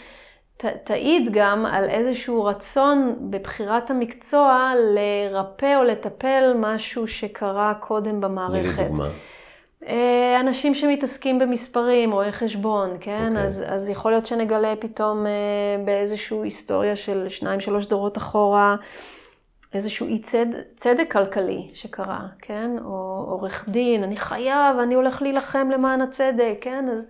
[0.61, 8.91] ת, תעיד גם על איזשהו רצון בבחירת המקצוע לרפא או לטפל משהו שקרה קודם במערכת.
[9.87, 13.29] אה, אנשים שמתעסקים במספרים, רואי חשבון, כן?
[13.31, 13.45] אוקיי.
[13.45, 18.77] אז, אז יכול להיות שנגלה פתאום אה, באיזושהי היסטוריה של שניים, שלוש דורות אחורה,
[19.75, 20.47] איזשהו אי צד,
[20.77, 22.71] צדק כלכלי שקרה, כן?
[22.85, 26.89] או עורך דין, אני חייב, אני הולך להילחם למען הצדק, כן?
[26.93, 27.07] אז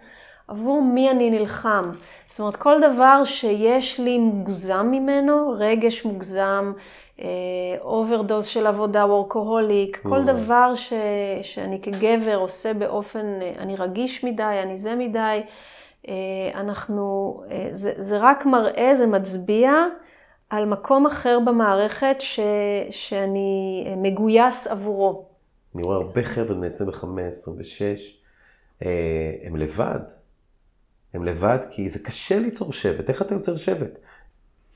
[0.50, 1.90] עבור מי אני נלחם?
[2.30, 6.72] זאת אומרת, כל דבר שיש לי מוגזם ממנו, רגש מוגזם,
[7.80, 10.22] overdose של עבודה, workaholic, כל.
[10.22, 10.92] דבר ש,
[11.42, 15.40] שאני כגבר עושה באופן, אה, אני רגיש מדי, אני זה מדי,
[16.08, 16.14] אה,
[16.54, 19.72] אנחנו, אה, זה, זה רק מראה, זה מצביע
[20.50, 22.40] על מקום אחר במערכת ש,
[22.90, 25.24] שאני אה, מגויס עבורו.
[25.74, 28.16] אני רואה הרבה חבר'ה בני 25, 26,
[28.82, 28.88] אה,
[29.44, 30.19] הם לבד.
[31.14, 33.08] הם לבד כי זה קשה ליצור שבט.
[33.08, 33.98] איך אתה יוצר שבט?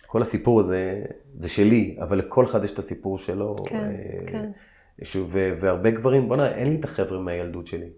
[0.07, 1.03] כל הסיפור הזה,
[1.39, 3.57] זה שלי, אבל לכל אחד יש את הסיפור שלו.
[3.67, 4.51] כן, אה, כן.
[5.03, 7.89] שוב, והרבה גברים, בוא'נה, אין לי את החבר'ה מהילדות שלי.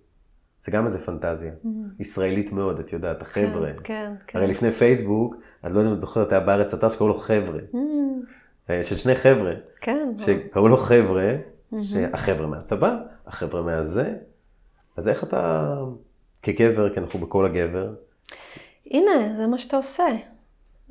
[0.60, 1.52] זה גם איזה פנטזיה.
[1.98, 3.72] ישראלית מאוד, את יודעת, החבר'ה.
[3.72, 4.38] כן, כן, כן.
[4.38, 5.34] הרי לפני פייסבוק,
[5.66, 7.58] את לא יודעת אם את זוכרת, היה בארץ אתר שקראו לו חבר'ה.
[7.72, 7.76] Mm,
[8.70, 9.52] אה, של שני חבר'ה.
[9.80, 11.36] כן, שקראו לו חבר'ה,
[11.82, 14.14] שהחבר'ה מהצבא, החבר'ה מהזה.
[14.96, 15.74] אז איך אתה,
[16.42, 17.94] כגבר, כי אנחנו בכל הגבר,
[18.90, 20.06] הנה, זה מה שאתה עושה.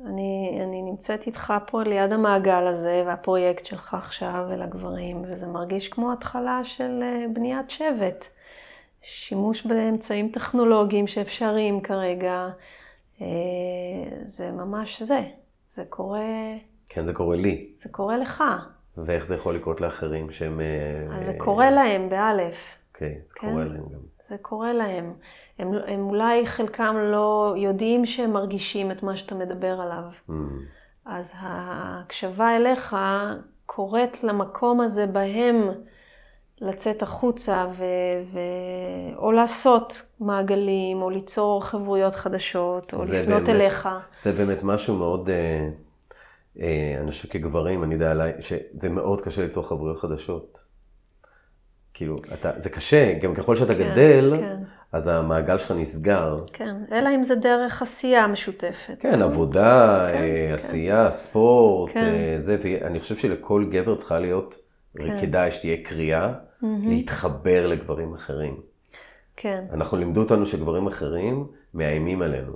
[0.04, 5.88] אני, אני נמצאת איתך פה ליד המעגל הזה, והפרויקט שלך עכשיו אל הגברים, וזה מרגיש
[5.88, 8.26] כמו התחלה של אה, בניית שבט.
[9.02, 12.48] שימוש באמצעים טכנולוגיים שאפשריים כרגע,
[13.20, 13.26] אה,
[14.24, 15.20] זה ממש זה.
[15.70, 16.54] זה קורה,
[16.88, 18.44] כן, זה קורה לי, זה קורה לך.
[18.96, 20.60] ואיך זה יכול לקרות לאחרים שהם...
[20.60, 22.56] אה, אז זה קורה להם, באלף.
[22.94, 23.50] אוקיי, זה כן.
[23.50, 24.15] קורה להם גם.
[24.30, 25.14] זה קורה להם.
[25.58, 30.02] הם, הם אולי חלקם לא יודעים שהם מרגישים את מה שאתה מדבר עליו.
[30.28, 30.32] Mm,
[31.06, 32.96] אז ההקשבה אליך
[33.66, 35.68] קוראת למקום הזה בהם
[36.60, 37.84] לצאת החוצה ו...
[38.32, 38.38] ו...
[39.16, 43.88] או לעשות מעגלים, או ליצור חברויות חדשות, או לפנות באמת- אליך.
[44.22, 45.68] זה באמת משהו מאוד, אה,
[46.60, 50.58] אה, אני חושב כגברים, אני יודע עליי, שזה מאוד קשה ליצור חברויות חדשות.
[51.96, 54.56] כאילו, אתה, זה קשה, גם ככל שאתה כן, גדל, כן.
[54.92, 56.44] אז המעגל שלך נסגר.
[56.52, 58.96] כן, אלא אם זה דרך עשייה משותפת.
[58.98, 60.54] כן, עבודה, כן, אה, כן.
[60.54, 62.00] עשייה, ספורט, כן.
[62.00, 64.56] אה, זה, ואני חושב שלכל גבר צריכה להיות,
[64.96, 65.20] כן.
[65.20, 66.32] כדאי שתהיה קריאה,
[66.62, 68.60] להתחבר לגברים אחרים.
[69.36, 69.64] כן.
[69.72, 72.52] אנחנו לימדו אותנו שגברים אחרים מאיימים עלינו.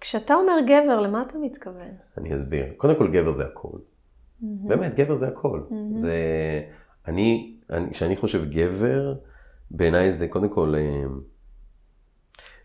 [0.00, 1.90] כשאתה אומר גבר, למה אתה מתכוון?
[2.18, 2.64] אני אסביר.
[2.76, 3.78] קודם כל, גבר זה הכל.
[4.40, 5.60] באמת, גבר זה הכל.
[5.94, 6.12] זה...
[7.08, 9.14] אני אני- כשאני חושב גבר,
[9.70, 11.02] בעיניי זה קודם כל אה,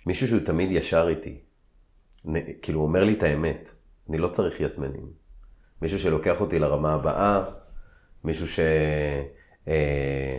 [0.06, 1.40] מישהו שהוא תמיד ישר איתי.
[2.62, 3.72] כאילו, הוא אומר לי את האמת.
[4.10, 5.06] אני לא צריך יסמנים.
[5.82, 7.44] מישהו שלוקח אותי לרמה הבאה,
[8.24, 8.60] מישהו ש...
[9.68, 10.38] אה,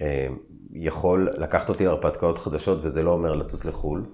[0.00, 0.26] אה,
[0.72, 4.06] יכול לקחת אותי להרפתקאות חדשות, וזה לא אומר לטוס לחו"ל,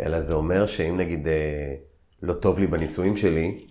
[0.00, 1.74] אלא זה אומר שאם נגיד אה,
[2.22, 3.66] לא טוב לי בנישואים שלי,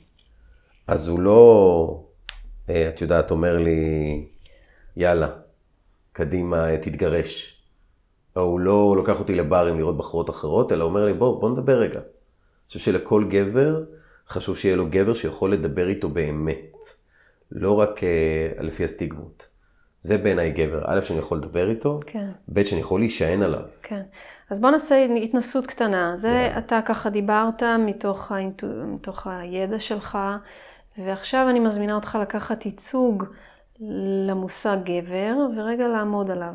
[0.87, 2.03] אז הוא לא,
[2.69, 3.79] אה, את יודעת, אומר לי,
[4.97, 5.27] יאללה,
[6.13, 7.61] קדימה, תתגרש.
[8.35, 11.79] או הוא לא לוקח אותי לברים לראות בחורות אחרות, אלא אומר לי, בוא, בוא נדבר
[11.79, 11.99] רגע.
[11.99, 13.83] אני חושב שלכל גבר,
[14.27, 16.75] חשוב שיהיה לו גבר שיכול לדבר איתו באמת.
[17.51, 19.47] לא רק אה, לפי הסטיגמות.
[20.01, 20.83] זה בעיניי גבר.
[20.85, 23.61] א', שאני יכול לדבר איתו, כן, ב', שאני יכול להישען עליו.
[23.81, 24.01] כן.
[24.49, 26.13] אז בוא נעשה התנסות קטנה.
[26.17, 26.57] זה יאללה.
[26.57, 28.67] אתה ככה דיברת מתוך, האינטו...
[28.67, 30.17] מתוך הידע שלך,
[30.97, 33.23] ועכשיו אני מזמינה אותך לקחת ייצוג
[34.27, 36.53] למושג גבר, ורגע לעמוד עליו.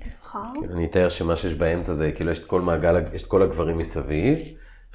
[0.00, 3.42] כן, אני אתאר שמה שיש באמצע זה, כאילו יש את כל מעגל, יש את כל
[3.42, 4.38] הגברים מסביב,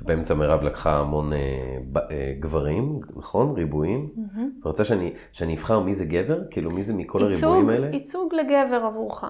[0.01, 3.55] ובאמצע מירב לקחה המון אה, ב, אה, גברים, נכון?
[3.55, 4.09] ריבועים.
[4.15, 4.51] מהמם.
[4.59, 6.39] אתה רוצה שאני, שאני אבחר מי זה גבר?
[6.51, 7.95] כאילו מי זה מכל ייצוג, הריבועים האלה?
[7.95, 9.23] ייצוג לגבר עבורך,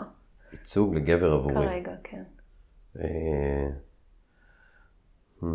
[0.51, 1.55] ייצוג לגבר עבורי.
[1.55, 2.23] כרגע, כן.
[2.99, 3.69] אה,
[5.41, 5.45] hmm,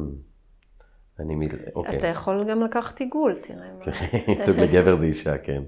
[1.22, 1.40] אני מ...
[1.74, 1.98] אוקיי.
[1.98, 3.68] אתה יכול גם לקחת עיגול, תראה.
[4.28, 5.62] ייצוג לגבר זה אישה, כן.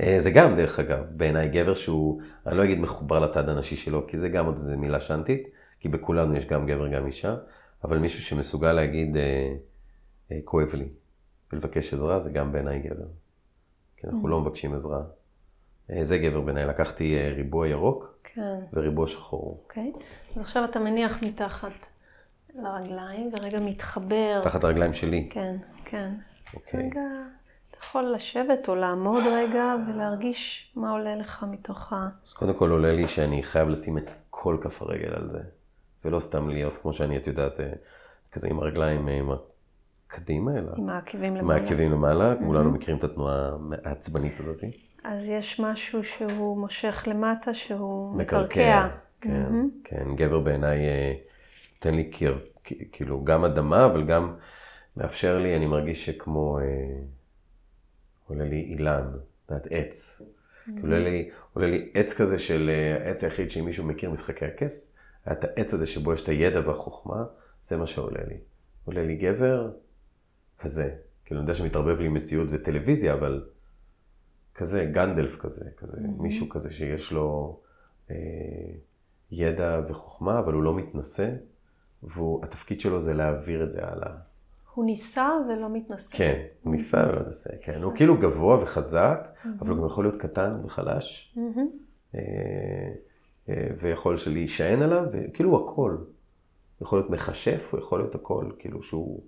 [0.00, 4.06] אה, זה גם, דרך אגב, בעיניי גבר שהוא, אני לא אגיד מחובר לצד הנשי שלו,
[4.06, 5.48] כי זה גם עוד איזה מילה שנטית,
[5.80, 7.36] כי בכולנו יש גם גבר, גם אישה,
[7.84, 9.54] אבל מישהו שמסוגל להגיד, אה,
[10.32, 10.88] אה, כואב לי,
[11.52, 13.06] ולבקש עזרה, זה גם בעיניי גבר.
[13.96, 15.02] כי אנחנו לא מבקשים עזרה.
[15.90, 16.66] אה, זה גבר בעיניי.
[16.66, 19.60] לקחתי ריבוע ירוק כן, וריבוע שחור.
[19.62, 19.92] אוקיי.
[20.36, 21.86] אז עכשיו אתה מניח מתחת
[22.54, 24.40] לרגליים, ורגע מתחבר.
[24.44, 25.28] תחת הרגליים שלי.
[25.30, 26.10] כן, כן.
[26.54, 26.80] אוקיי.
[26.86, 27.00] רגע,
[27.70, 32.08] אתה יכול לשבת או לעמוד רגע ולהרגיש מה עולה לך מתוך ה...
[32.26, 35.40] אז קודם כל עולה לי שאני חייב לשים את כל כף הרגל על זה,
[36.04, 37.72] ולא סתם להיות כמו שאני, את יודעת, אה,
[38.32, 39.30] כזה עם הרגליים אה, עם
[40.08, 41.60] הקדימה, אלא עם העקבים למעלה.
[41.60, 43.50] מעקבים למעלה, כולנו מכירים את התנועה
[43.84, 44.64] העצבנית הזאת.
[45.04, 48.88] אז יש משהו שהוא מושך למטה, שהוא מקרקע.
[49.20, 49.70] כן, מהמם.
[49.84, 51.12] כן, גבר בעיניי אה,
[51.84, 52.38] נותן לי קיר,
[52.92, 54.36] כאילו גם אדמה, אבל גם
[54.96, 56.64] מאפשר לי, אני מרגיש שכמו, אה,
[58.26, 59.10] עולה לי אילן,
[59.46, 60.22] את יודעת, עץ.
[60.64, 64.44] כאילו עולה לי, עולה לי עץ כזה של, אה, העץ היחיד שאם מישהו מכיר משחקי
[64.44, 67.24] הכס, היה את העץ הזה שבו יש את הידע והחוכמה,
[67.62, 68.36] זה מה שעולה לי.
[68.84, 69.70] עולה לי גבר
[70.58, 73.44] כזה, כאילו אני יודע שמתערבב לי מציאות וטלוויזיה, אבל
[74.54, 77.60] כזה, גנדלף כזה, כזה, מישהו כזה שיש לו
[78.10, 78.16] אה,
[79.30, 81.30] ידע וחוכמה, אבל הוא לא מתנשא,
[82.02, 84.12] והתפקיד שלו זה להעביר את זה הלאה.
[84.74, 86.16] הוא נישא ולא מתנשא.
[86.16, 87.82] כן, הוא ניסה ולא ניסה, כן.
[87.82, 89.28] הוא כאילו גבוה וחזק,
[89.60, 91.68] אבל הוא גם יכול להיות קטן וחלש, מהמם.
[92.14, 92.20] אה,
[93.48, 95.90] אה, ויכול להישען עליו, וכאילו הוא הכל.
[95.90, 96.06] הוא
[96.86, 99.22] יכול להיות מכשף, הוא יכול להיות הכל, כאילו שהוא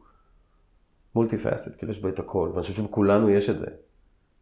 [1.14, 3.66] מולטי פאסט, כאילו יש בו את הכל, ואני חושב שבכולנו יש את זה.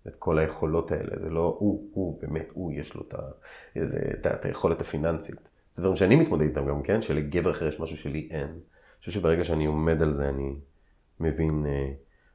[0.08, 3.18] את כל היכולות האלה, זה לא הוא, הוא, באמת, הוא, יש לו את, ה,
[3.76, 5.48] איזה, את, ה- את היכולת הפיננסית.
[5.72, 7.02] זה דברים שאני מתמודד איתם גם, כן?
[7.02, 8.40] שלגבר אחר יש משהו שלי אין.
[8.46, 8.58] אני
[8.98, 10.54] חושב שברגע שאני עומד על זה, אני
[11.20, 11.88] מבין, אה,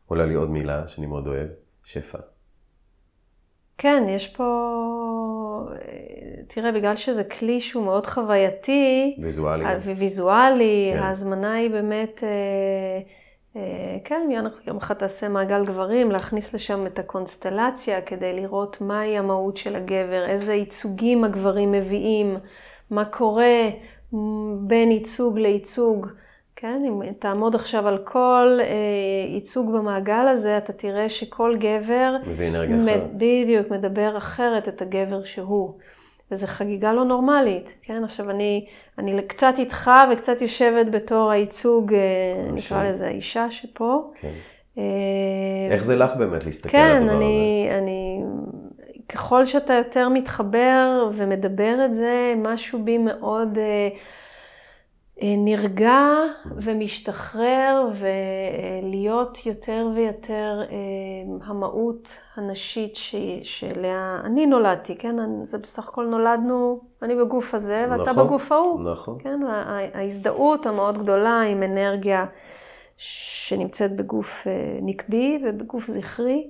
[0.05, 1.47] עולה לי עוד מילה שאני מאוד אוהב,
[1.83, 2.17] שפע.
[3.77, 4.43] כן, יש פה...
[5.71, 5.77] אה,
[6.47, 9.65] תראה, בגלל שזה כלי שהוא מאוד חווייתי, ויזואלי.
[9.65, 10.99] וויזואלי, כן.
[10.99, 12.29] ההזמנה היא באמת, אה,
[13.55, 19.17] אה, כן, יום- יום אחד תעשה מעגל גברים, להכניס לשם את הקונסטלציה כדי לראות מהי
[19.17, 22.37] המהות של הגבר, איזה ייצוגים הגברים מביאים,
[22.91, 23.69] מה קורה
[24.59, 26.07] בין ייצוג לייצוג.
[26.55, 28.65] כן, אם תעמוד עכשיו על כל אה,
[29.33, 33.03] ייצוג במעגל הזה, אתה תראה שכל גבר מביא אנרגיה מ- אחרת.
[33.13, 35.73] בדיוק, מדבר אחרת את הגבר שהוא.
[36.31, 38.03] וזו חגיגה לא נורמלית, כן?
[38.03, 38.65] עכשיו אני,
[38.97, 42.51] אני קצת איתך וקצת יושבת בתור הייצוג, אה.
[42.51, 44.11] נקרא לזה האישה שפה.
[44.21, 44.31] כן.
[44.77, 44.83] אה,
[45.71, 47.15] איך זה לך באמת להסתכל על כן, הדבר הזה?
[47.17, 48.21] אני, אני,
[49.09, 53.89] ככל שאתה יותר מתחבר ומדבר את זה, משהו בי מאוד אה,
[55.21, 55.99] אה, נרגע
[56.55, 60.75] ומשתחרר, ולהיות יותר ויותר אה,
[61.45, 65.15] המהות הנשית ש, שאליה אני נולדתי, כן?
[65.43, 68.91] זה בסך הכל נולדנו, אני בגוף הזה ואתה נכון, בגוף ההוא.
[68.91, 69.17] נכון.
[69.19, 69.39] כן,
[69.93, 72.25] ההזדהות המאוד גדולה עם אנרגיה
[72.97, 76.47] שנמצאת בגוף אה, נקבי ובגוף זכרי.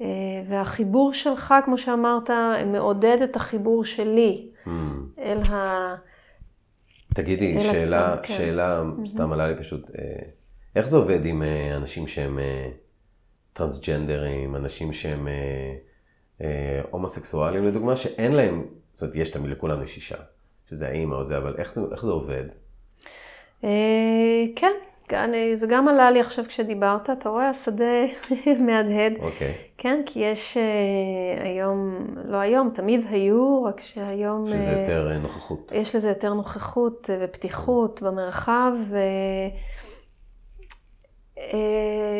[0.00, 0.06] אה,
[0.48, 2.30] והחיבור שלך, כמו שאמרת,
[2.66, 5.20] מעודד את החיבור שלי Hmm.
[5.20, 5.94] אל ה...
[7.14, 8.34] תגידי, אל שאלה, עצמם, כן.
[8.34, 10.28] שאלה, סתם עלה לי פשוט, אה,
[10.76, 12.38] איך זה עובד עם אה, אנשים שהם
[13.52, 15.28] טרנסג'נדרים, אנשים שהם
[16.90, 20.16] הומוסקסואלים לדוגמה, שאין להם, זאת אומרת, יש תמיד לכולנו יש אישה,
[20.70, 22.44] שזה האימא או זה, אבל איך זה, איך זה עובד?
[24.56, 24.72] כן,
[25.12, 28.04] אני, זה גם עלה לי עכשיו כשדיברת, אתה רואה, השדה
[28.66, 29.12] מהדהד.
[29.20, 29.54] אוקיי.
[29.78, 34.46] כן, כי יש אה, היום, לא היום, תמיד היו, רק שהיום...
[34.46, 35.72] שזה אה, יותר אה, נוכחות.
[35.74, 38.72] יש לזה יותר נוכחות ופתיחות במרחב.
[38.90, 38.98] ו...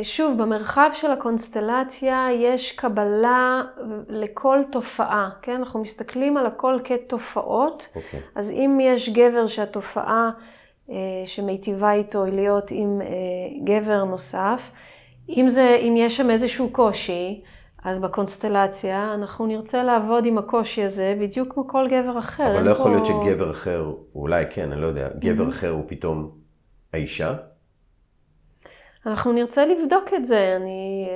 [0.03, 3.63] שוב, במרחב של הקונסטלציה יש קבלה
[4.09, 5.57] לכל תופעה, כן?
[5.57, 7.89] אנחנו מסתכלים על הכל כתופעות.
[7.97, 8.21] אוקיי.
[8.35, 10.31] אז אם יש גבר שהתופעה
[11.27, 13.07] שמיטיבה איתו להיות עם אה,
[13.65, 14.71] גבר נוסף,
[15.29, 17.41] אם, זה, אם יש שם איזשהו קושי,
[17.85, 22.47] אז בקונסטלציה אנחנו נרצה לעבוד עם הקושי הזה בדיוק כמו כל גבר אחר.
[22.57, 25.85] אבל לא יכול להיות פה- שגבר אחר, אולי כן, אני לא יודע, גבר אחר הוא
[25.87, 26.31] פתאום
[26.93, 27.35] האישה?
[29.07, 31.15] אנחנו נרצה לבדוק את זה, אני אה,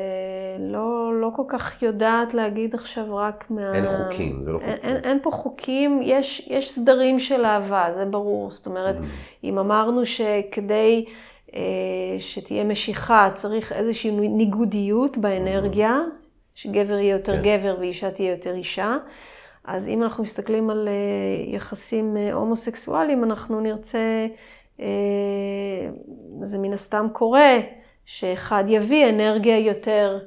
[0.59, 3.75] לא, לא כל כך יודעת להגיד עכשיו רק מה...
[3.75, 4.75] אין חוקים, זה לא חוקים.
[4.83, 8.51] אין, אין פה חוקים, יש, יש סדרים של אהבה, זה ברור.
[8.51, 8.97] זאת אומרת,
[9.45, 11.05] אם אמרנו שכדי
[11.55, 11.61] אה,
[12.19, 16.01] שתהיה משיכה צריך איזושהי ניגודיות באנרגיה,
[16.55, 17.43] שגבר יהיה יותר כן.
[17.43, 18.97] גבר ואישה תהיה יותר אישה,
[19.65, 24.27] אז אם אנחנו מסתכלים על אה, יחסים אה, הומוסקסואליים, אנחנו נרצה,
[24.81, 24.87] אה,
[26.43, 27.59] זה מן הסתם קורה,
[28.05, 30.19] שאחד יביא אנרגיה יותר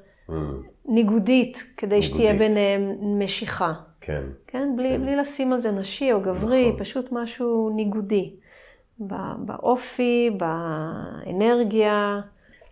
[0.85, 2.49] ניגודית, כדי שתהיה ניגודית.
[2.49, 3.73] ביניהם משיכה.
[4.01, 4.23] כן.
[4.47, 4.75] כן?
[4.75, 6.79] בלי, בלי לשים על זה נשי או גברי, נכון.
[6.79, 8.33] פשוט משהו ניגודי.
[9.37, 12.21] באופי, באנרגיה.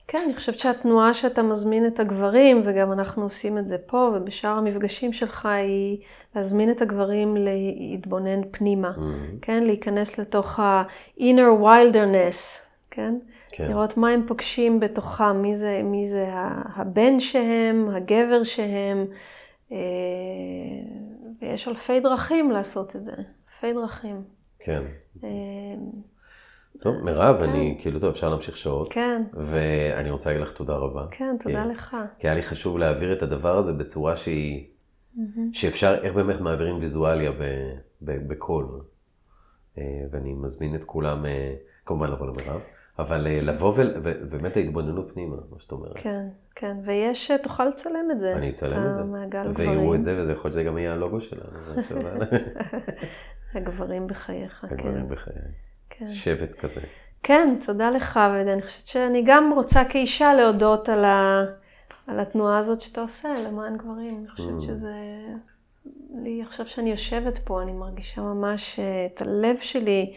[0.07, 4.49] כן, אני חושבת שהתנועה שאתה מזמין את הגברים, וגם אנחנו עושים את זה פה ובשאר
[4.49, 5.97] המפגשים שלך, היא
[6.35, 8.91] להזמין את הגברים להתבונן פנימה.
[8.95, 8.99] Mm,
[9.41, 9.63] כן?
[9.63, 12.59] להיכנס לתוך ה-inner wilderness,
[12.91, 13.15] כן?
[13.55, 13.67] כן.
[13.69, 16.27] לראות מה הם פוגשים בתוכם, מי זה, מי זה
[16.75, 19.05] הבן שהם, הגבר שהם,
[19.71, 19.77] אה,
[21.41, 24.21] ויש אלפי דרכים לעשות את זה, אלפי דרכים.
[24.59, 24.83] כן.
[25.23, 25.29] אה,
[26.79, 28.93] טוב, מירב, אני, כאילו, טוב, אפשר להמשיך שעות.
[28.93, 31.05] כן, ואני רוצה להגיד לך תודה רבה.
[31.11, 31.95] כן, תודה כי- לך.
[32.19, 34.67] כי היה לי חשוב להעביר את הדבר הזה בצורה שהיא,
[35.53, 38.65] שאפשר, איך באמת מעבירים ויזואליה ב- ב- בקול.
[39.77, 41.25] אה, ואני מזמין את כולם,
[41.85, 42.61] כמובן לבוא למירב,
[42.99, 45.93] אבל אה, לבוא ול- ובאמת ההתבוננות פנימה, מה שאת אומרת.
[45.95, 46.25] כן,
[46.55, 48.33] כן, ויש, תוכל לצלם את זה.
[48.35, 49.01] אני אצלם את זה.
[49.01, 49.93] המעגל ויראו גברים.
[49.93, 51.59] את זה, וזה יכול להיות שזה גם יהיה הלוגו שלנו.
[53.53, 54.75] הגברים בחייך, כן.
[54.75, 55.33] הגברים בחיי.
[55.89, 56.09] כן.
[56.09, 56.81] שבט כזה.
[57.23, 61.43] כן, תודה לך, ואני חושבת שאני גם רוצה כאישה להודות על, ה...
[62.07, 64.17] על התנועה הזאת שאתה עושה למען גברים.
[64.19, 64.61] אני חושבת Mm.
[64.61, 64.93] שזה...
[66.23, 68.83] לי, עכשיו שאני יושבת פה, אני מרגישה ממש אה,
[69.13, 70.13] את הלב שלי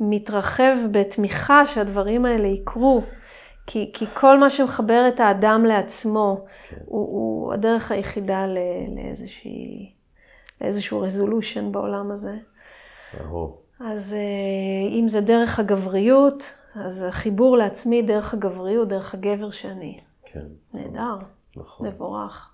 [0.00, 3.02] מתרחב בתמיכה שהדברים האלה יקרו.
[3.70, 6.76] כי, כי כל מה שמחבר את האדם לעצמו, כן.
[6.84, 8.58] הוא, הוא הדרך היחידה ל,
[8.96, 9.92] לאיזושהי,
[10.60, 12.36] לאיזשהו רזולושן בעולם הזה.
[13.20, 13.62] ברור.
[13.80, 16.42] אז אה, אם זה דרך הגבריות,
[16.74, 20.00] אז החיבור לעצמי דרך הגבריות, דרך הגבר שאני.
[20.24, 20.44] כן.
[20.74, 21.16] נהדר,
[21.56, 21.86] נכון.
[21.86, 22.46] מבורך.